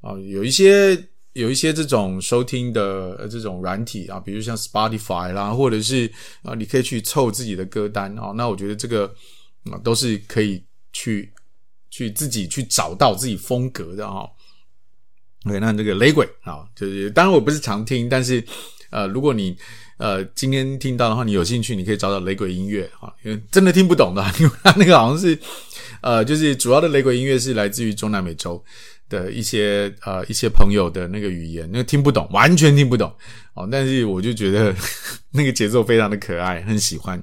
[0.00, 1.08] 啊，有一些。
[1.34, 6.10] 有一些这种收听的这种软体啊，比如像 Spotify 啦，或者是
[6.42, 8.32] 啊，你可以去凑自己的歌单啊。
[8.36, 9.12] 那我觉得这个
[9.64, 10.62] 啊都是可以
[10.92, 11.32] 去
[11.90, 14.24] 去自己去找到自己风格的啊。
[15.44, 18.42] OK，那这个雷鬼啊，就是当然我不是常听，但是
[18.90, 19.56] 呃，如果你
[19.98, 25.36] 呃今天听到的话，你有兴趣，你可以找找雷鬼音乐啊，因为真的听不懂的，因为他那个好像是
[26.00, 28.64] 呃，就是主要的雷鬼音乐是来自于中南美洲。
[29.14, 33.12] 的一些呃一些朋友的那个语言，那个听不懂，完全听不懂
[33.54, 33.68] 哦。
[33.70, 34.74] 但是我就觉得
[35.30, 37.22] 那个节奏非常的可爱，很喜欢。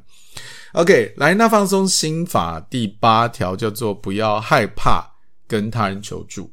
[0.74, 5.06] OK，来，那放松心法第八条叫做不要害怕
[5.46, 6.50] 跟他人求助，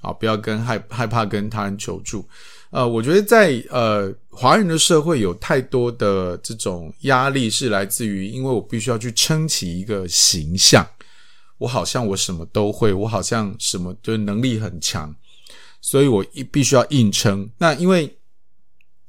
[0.00, 2.26] 啊，不要跟害害怕跟他人求助。
[2.70, 10.84] 呃，我觉得在呃华人的社会有太多的这种压力是来自于，因为我必须要去撑起一个形象。
[11.58, 15.14] 我好像我什么都会，我好像什么就是能力很强，
[15.80, 17.48] 所以我一必须要硬撑。
[17.58, 18.18] 那因为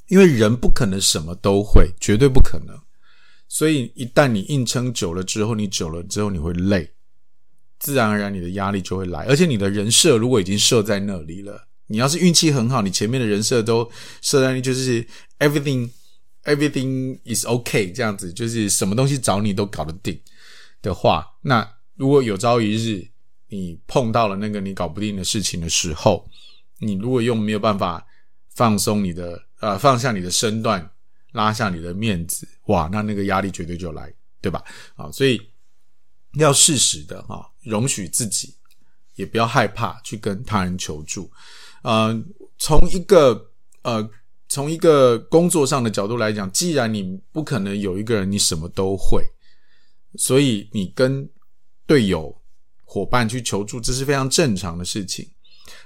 [0.08, 2.80] 因为人不可能什么都会，绝对不可能。
[3.48, 6.92] 所以一旦你硬撑久了之后，你久了之后你会累，
[7.80, 9.26] 自然而然你的压力就会来。
[9.26, 13.90] 而且你的人设如果已经设在那里了，你要是运气很好，你前面的人设都
[14.22, 15.06] 设在那，就是
[15.40, 15.90] everything
[16.44, 20.20] everything is okay 这样子，就是什么东西找你都搞得定
[20.82, 21.75] 的话，那。
[21.96, 23.08] 如果有朝一日
[23.48, 26.28] 你碰到了那个你搞不定的事情的时候，
[26.80, 28.06] 你如果用没有办法
[28.50, 30.92] 放松你的呃放下你的身段，
[31.32, 34.64] 拉下你的面子，哇，那那个压力绝对就来，对吧？
[34.96, 35.40] 啊，所以
[36.34, 38.56] 要适时的啊，容许自己，
[39.16, 41.32] 也不要害怕去跟他人求助。
[41.84, 42.20] 呃，
[42.58, 43.52] 从一个
[43.84, 44.10] 呃
[44.50, 49.24] 从一个工作上的角度来讲，既然你不可能有一个人你什么都会，
[50.18, 51.30] 所以你跟
[51.86, 52.36] 队友、
[52.84, 55.28] 伙伴去求助，这是非常正常的事情。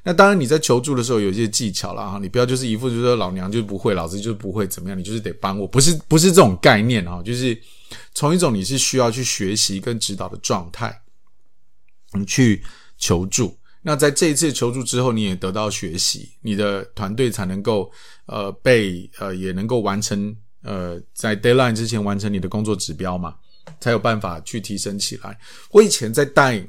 [0.04, 7.60] 那当然，你在求助的时候有一些技巧啦，哈，你不要就是一副就说老娘就不会，老子就是不会怎么样，你就是得帮我，不是不是这种概念哈，就是
[8.14, 11.02] 从一种你是需要去学习跟指导的状态，
[12.14, 12.64] 你去
[12.98, 13.58] 求助。
[13.82, 17.92] 那在这一次求助之后，你也得到学习，你的团队才能够
[18.26, 23.36] 呃被呃也能够完成呃在 deadline 之前完成你的工作指标嘛。
[23.80, 25.38] 才有办法去提升起来。
[25.72, 26.66] 我以前在带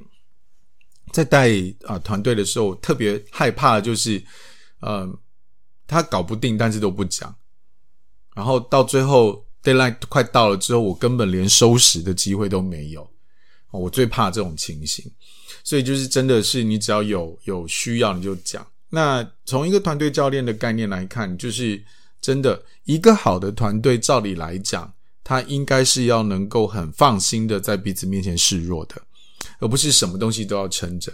[1.12, 1.50] 在带
[1.84, 4.22] 啊团队的时候，特别害怕就是，
[4.80, 5.08] 呃，
[5.86, 7.34] 他搞不定，但是都不讲，
[8.34, 13.08] 然后到最后 deadline 快到了之后，我根本连收拾的机会都没有。
[13.72, 15.08] 我最怕这种情形，
[15.62, 18.66] 所以就是真的是你只要有有需要你就讲。
[18.88, 21.80] 那从一个团队教练的概念来看，就是
[22.20, 24.92] 真的一个好的团队，照理来讲。
[25.30, 29.00] 他应该是要能够很放心的在彼此面前示弱的，
[29.60, 31.12] 而不是什么东西都要撑着。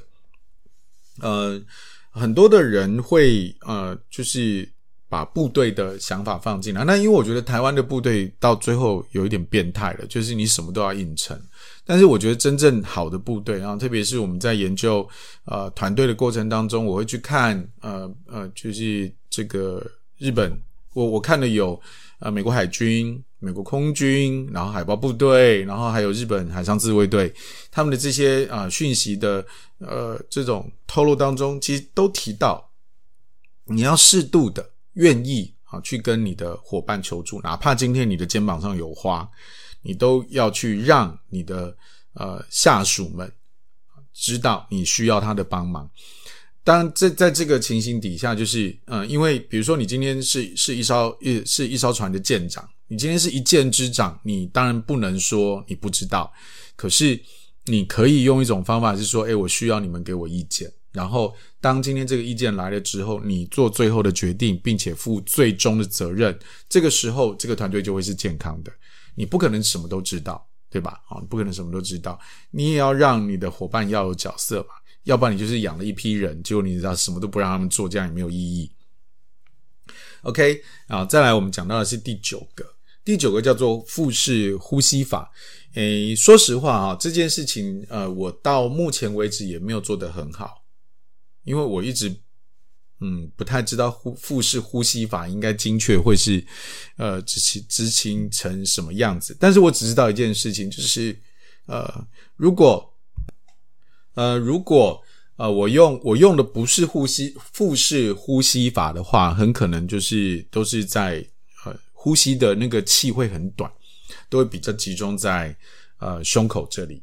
[1.21, 1.61] 呃，
[2.09, 4.67] 很多的人会呃，就是
[5.07, 6.83] 把部队的想法放进来。
[6.83, 11.39] 那因为我觉得台湾的部队到最后有一点变态了，就是你什么都要硬撑。
[11.85, 15.07] 但是我觉得真正好的部队，然后特别是我们在研究
[15.45, 19.87] 呃团队的过程当中，我会去看呃呃，就是这个
[20.17, 20.59] 日本，
[20.95, 21.79] 我我看了有
[22.21, 23.23] 呃美国海军。
[23.39, 27.32] 美国空军，然后海豹部队，然后还有日本海上自卫队，
[27.70, 29.45] 他们的这些啊、呃、讯息的
[29.78, 32.70] 呃这种透露当中，其实都提到，
[33.66, 39.28] 你要适度的愿意啊去跟你的伙伴求助，哪怕今天你的肩膀上有花，
[39.82, 41.76] 你都要去让你的
[42.14, 43.30] 呃下属们
[44.14, 45.89] 知道你需要他的帮忙。
[46.64, 52.66] 当然，在在这个情形底下，就是呃，因为比如说你今天是是一艘一是一艘船的舰长。
[52.89, 56.32] 你今天是一舰之长，你当然不能说你不知道，
[56.76, 57.20] 可是
[57.64, 60.72] 你可以用一种方法是说，诶，我需要你们给我意见。
[60.93, 66.39] 然后当今天这个意见来了之后，你做最后的决定，并且负最终的责任。
[66.68, 68.72] 这个时候，这个团队就会是健康的。
[69.14, 71.01] 你不可能什么都知道，对吧？
[71.09, 72.18] 啊，不可能什么都知道，
[72.51, 74.68] 你也要让你的伙伴要有角色嘛，
[75.03, 78.70] 要不然你就是养了一批人，结果你知道什么都不让他们做，这样也没有意义。
[80.22, 82.64] OK 啊，再来我们讲到的是第九个，
[83.07, 85.31] 第九个叫做腹式呼吸法。
[85.75, 90.65] 诶，说实话啊，这件事情呃，我到目前为止也没有做得很好，
[91.45, 92.09] 因为我一直
[93.01, 96.45] 嗯不太知道呼腹式呼吸法应该精确会是
[96.97, 99.37] 呃执行执行成什么样子。
[99.39, 101.17] 但是我只知道一件事情，就是
[101.67, 102.93] 呃，如果
[104.15, 105.01] 呃如果
[105.37, 111.25] 呃我用我用的不是呼吸腹式呼吸法的话，很可能就是都是在
[112.07, 113.69] 呼吸的那个气会很短。
[114.29, 115.55] 都会比较集中在
[115.99, 117.03] 呃胸口这里，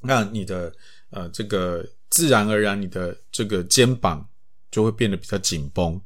[0.00, 0.72] 那你的
[1.10, 4.26] 呃这个自然而然你的这个肩膀
[4.70, 6.00] 就会变得比较紧绷。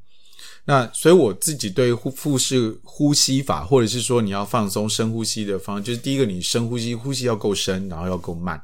[0.65, 8.61] 那所以我自己对腹腹式呼吸法，或者是说你要放松深呼吸的方，就是第一个你深呼吸，呼吸要够深，然后要够慢，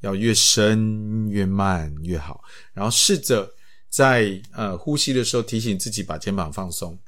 [0.00, 2.44] 要越深越慢越好。
[2.74, 3.50] 然后试着
[3.88, 6.98] 在呃呼吸的时候提醒自己把肩膀放松。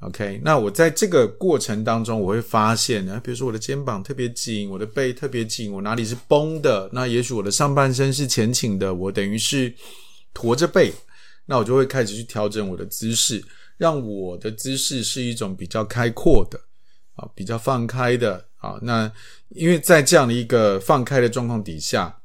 [0.00, 6.88] OK，那我在这个过程当中，我会发现，啊，比如说我的肩膀特别紧，我的背特别紧，我哪里是绷的？
[6.90, 9.74] 那也许我的上半身是前倾的，我等于是
[10.32, 10.90] 驼着背，
[11.44, 13.44] 那我就会开始去调整我的姿势，
[13.76, 16.58] 让我的姿势是一种比较开阔的
[17.16, 18.78] 啊，比较放开的啊。
[18.80, 19.12] 那
[19.50, 22.22] 因为在这样的一个放开的状况底下，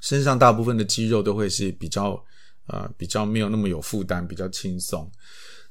[0.00, 2.22] 身上大部分的肌肉都会是比较
[2.66, 5.10] 呃比较没有那么有负担，比较轻松。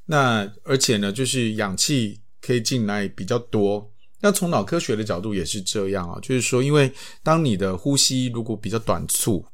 [0.05, 3.89] 那而且呢，就是氧气可以进来比较多。
[4.19, 6.91] 那从脑科学的角度也是这样啊，就是说，因为
[7.23, 9.45] 当你的呼吸如果比较短促，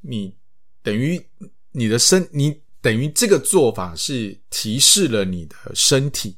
[0.00, 0.34] 你
[0.82, 1.20] 等于
[1.72, 6.36] 你的身，你等于这个做法是提示了你的身体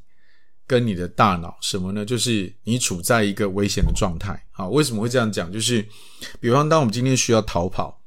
[0.66, 2.04] 跟你的大脑什么呢？
[2.04, 4.68] 就是你处在一个危险的状态啊。
[4.68, 5.52] 为什么会这样讲？
[5.52, 5.86] 就是
[6.40, 8.02] 比方当我们今天需要逃跑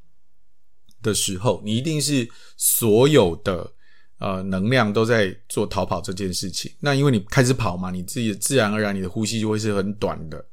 [1.02, 3.74] 的时候，你一定是所有的。
[4.20, 6.70] 呃，能量都在做逃跑这件事情。
[6.82, 10.46] 那因为你开始跑嘛，你自己自然而然你的呼吸就会是很短的。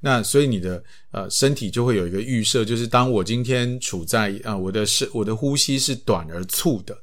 [0.00, 0.82] 那所以你的
[1.12, 6.96] 呃身体就会有一个预设，就是当我今天处在啊、我的是我的呼吸是短而促的，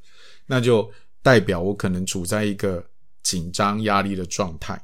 [0.45, 0.91] 那就
[1.21, 2.85] 代表我可能处在一个
[3.23, 4.79] 紧张压力的状态。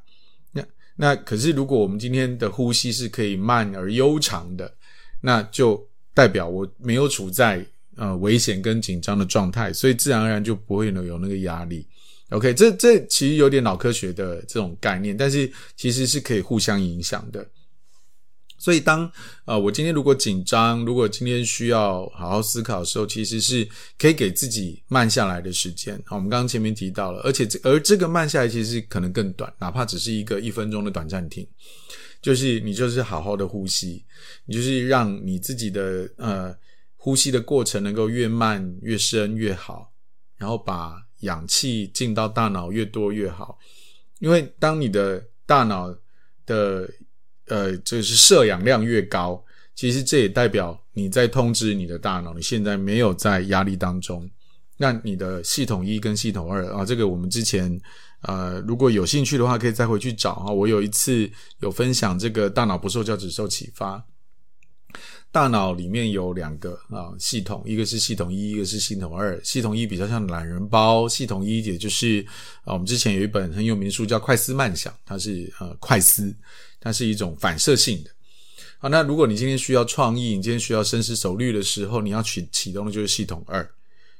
[0.54, 0.64] 那
[0.96, 4.74] 那可是如果我们今天的呼吸是可以慢而悠长的，
[5.22, 7.66] 那就代表我没有处在。
[8.00, 11.86] 呃，危险跟紧张的状态，所以自然而然就不会有那个压力。
[12.30, 17.46] OK，这这其实有点脑科学的这种概念，但是其实是可以互相影响的。
[18.58, 19.12] 所以当
[19.44, 26.02] 呃我今天如果紧张，如果今天需要好好思考的时候，其实是可以给自己慢下来的时间。
[26.06, 31.46] 好，我们刚刚前面提到了，而且这而这个慢下来其实可能更短，哪怕只是一个一分钟的短暂停，
[32.22, 34.06] 就是你就是好好的呼吸，
[34.46, 36.56] 你就是让你自己的呃。
[37.02, 39.90] 呼吸的过程能够越慢越深越好，
[40.36, 43.58] 然后把氧气进到大脑越多越好，
[44.20, 45.96] 因为当你的大脑
[46.46, 46.90] 的
[47.48, 49.42] 呃就是摄氧量越高，
[49.74, 54.30] 其实这也代表你在通知你的大脑，你现在没有在压力当中。
[54.76, 57.80] 那你的系统一跟系统二啊，这个我们之前
[58.24, 60.52] 呃如果有兴趣的话，可以再回去找啊。
[60.52, 61.30] 我有一次
[61.62, 64.06] 有分享这个大脑不受教只受启发。
[65.32, 69.40] 大脑里面有两个啊系统，一个是系统一，一个是系统二。
[69.44, 72.26] 系统一比较像懒人包，系统一也就是
[72.64, 76.36] 啊，我们之前有一本很有名书叫《快思慢想》，它是呃快思，
[76.80, 78.10] 它是一种反射性的。
[78.80, 83.64] 好，那如果你今天需要创意，你今天需要深思熟虑的时候，你要启启动的就是系统二，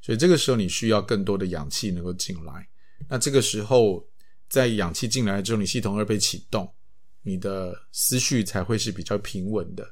[0.04, 2.68] 所以这个时候你需要更多的氧气能够进来。
[3.08, 4.06] 那这个时候，
[4.48, 6.72] 在氧气进来之后，你系统二被启动，
[7.24, 9.84] 你的思绪才会是比较平稳的。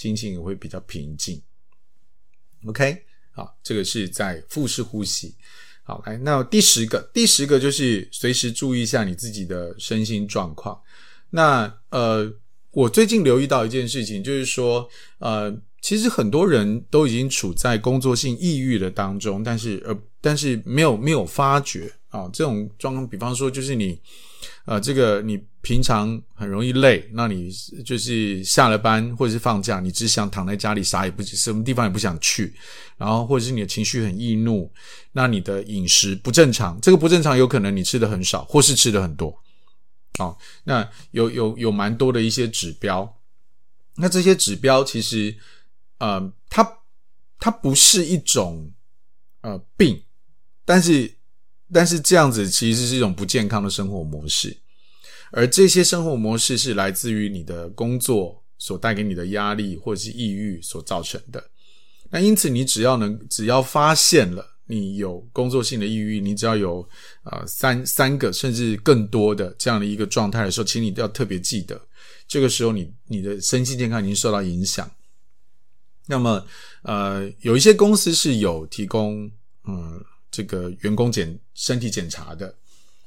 [0.00, 1.42] 心情也会比较平静。
[2.64, 5.34] OK，好，这个是在腹式呼吸。
[5.82, 10.80] 好，来，那第十个，第十个就是随时注意一下你自己的身心状况。
[11.28, 12.32] 那呃，
[12.70, 14.88] 我最近留意到一件事情，就是说，
[15.18, 24.00] 呃，其实很多人都已经处在工作性抑郁的当中，但是呃，但是没有没有发觉啊，这种状况，比方说，就是你。
[24.66, 27.50] 呃，这个你平常很容易累，那你
[27.84, 32.54] 就是下了班或者是放假，你只想躺在家里，啥也不，什么地方也不想去，
[32.96, 34.70] 然后或者是你的情绪很易怒，
[35.12, 39.36] 那你的饮食不正常，这个不正常有可能你吃的很少，或是吃的很多，
[40.18, 43.18] 哦，那有有有蛮多的一些指标，
[43.96, 45.34] 那这些指标其实，
[45.98, 46.78] 呃，它
[47.38, 48.70] 它不是一种
[49.40, 50.02] 呃病，
[50.64, 51.19] 但是。
[51.72, 54.56] 但是这样子其实是一种不健康的生活模式，
[55.30, 61.50] 而这些生活模式是来自于你的工作所带给你的压力或者是抑郁所造成的。
[62.10, 66.80] 那因此，你只要能只要发现了，你有工作性的抑郁，你只要有
[67.22, 71.80] 啊、呃、三三个甚至更多的这样的一个状态的时候，请你都要特别记得，
[72.26, 74.90] 这个时候你你的身心健康已经受到影响。
[76.06, 76.44] 那么
[76.82, 79.30] 呃，有一些公司是有提供
[79.68, 82.54] 嗯这个员工检身体检查的，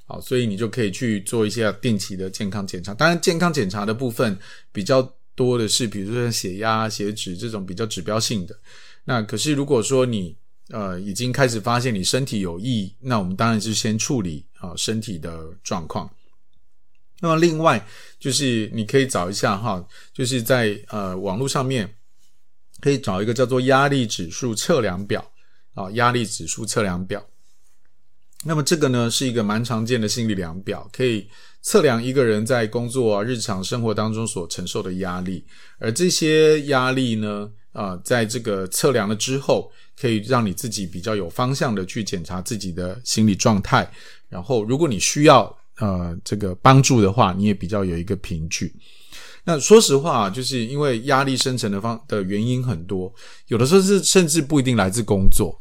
[0.06, 2.94] 好，所以你就可以去做一些定期的健康检查。
[2.94, 4.38] 当然，健康检查的部分
[4.72, 5.02] 比较
[5.36, 8.60] 多的是，比如说血压、血脂这种比较指标性的。
[9.06, 10.36] 那可是如果说你
[10.70, 16.10] 呃，已经开始发现你身体有异，那我们当然是先处理啊、身体的状况。
[17.20, 17.86] 那么另外
[18.18, 21.94] 就是你可以找一下哈，就是在呃网络上面
[22.80, 25.33] 可以找一个叫做压力指数测量表
[25.74, 27.26] 啊，压力指数测量表。
[28.46, 31.26] 那么这个呢是一个蛮常见的心理量表，可以
[31.62, 35.46] 测量一个人在工作啊、日常生活当中所承受的压力，
[35.80, 43.90] 而这些压力呢，啊、在这个测量了之后，可以让你自己比较有方向的去检查自己的心理状态。
[44.28, 48.76] 然后，如果你需要呃这个帮助的话，你也比较有一个凭据。
[49.46, 53.14] 那说实话啊，就是因为压力生成的方的原因很多，
[53.48, 55.58] 有的时候是甚至不一定来自工作。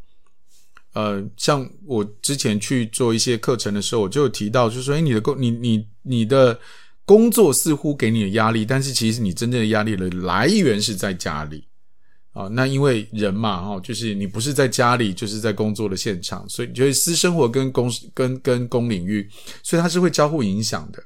[0.93, 6.59] 呃，像我之前去做一些课程的时候，我就有提到，就是说，哎，你的工，你你你的
[7.05, 11.65] 工作似乎给你的压力，但是其实你真正的压力的来源是在家里。
[12.33, 19.29] 啊，那因为人嘛，哈，就是你不是在家里，就是在工作的现场，所以就是私生活跟公跟跟公领域，
[19.63, 21.03] 所以它是会交互影响的。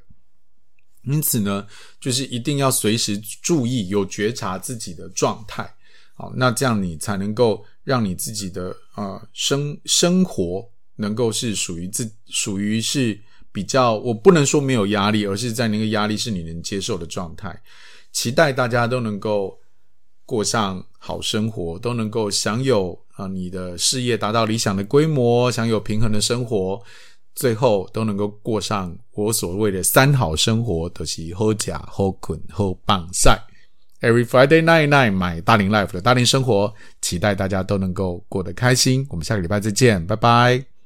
[1.03, 1.67] 因此呢，
[1.99, 5.69] 就是一定要随时注意，有觉察自己的状态，
[6.15, 13.17] 好，那这样你才能够让你自己的啊生生活能够是属于自属于是
[13.51, 17.57] 比较，我不能说没有压力，而是在那个压力是你能接受的状态。
[18.11, 19.57] 期待大家都能够。
[20.29, 26.83] 过上好生活，都能够享有啊，你的事业达到理想的规模，享有平衡的生活，
[27.33, 33.41] 最后都能够过上我所谓的三好生活，都、就是好吃、好困、好棒晒。
[33.99, 39.05] Every Friday night night，买大龄 life 的大龄生活，期待大家都能够过得开心。
[39.09, 40.76] 我们下个礼拜再见，拜拜。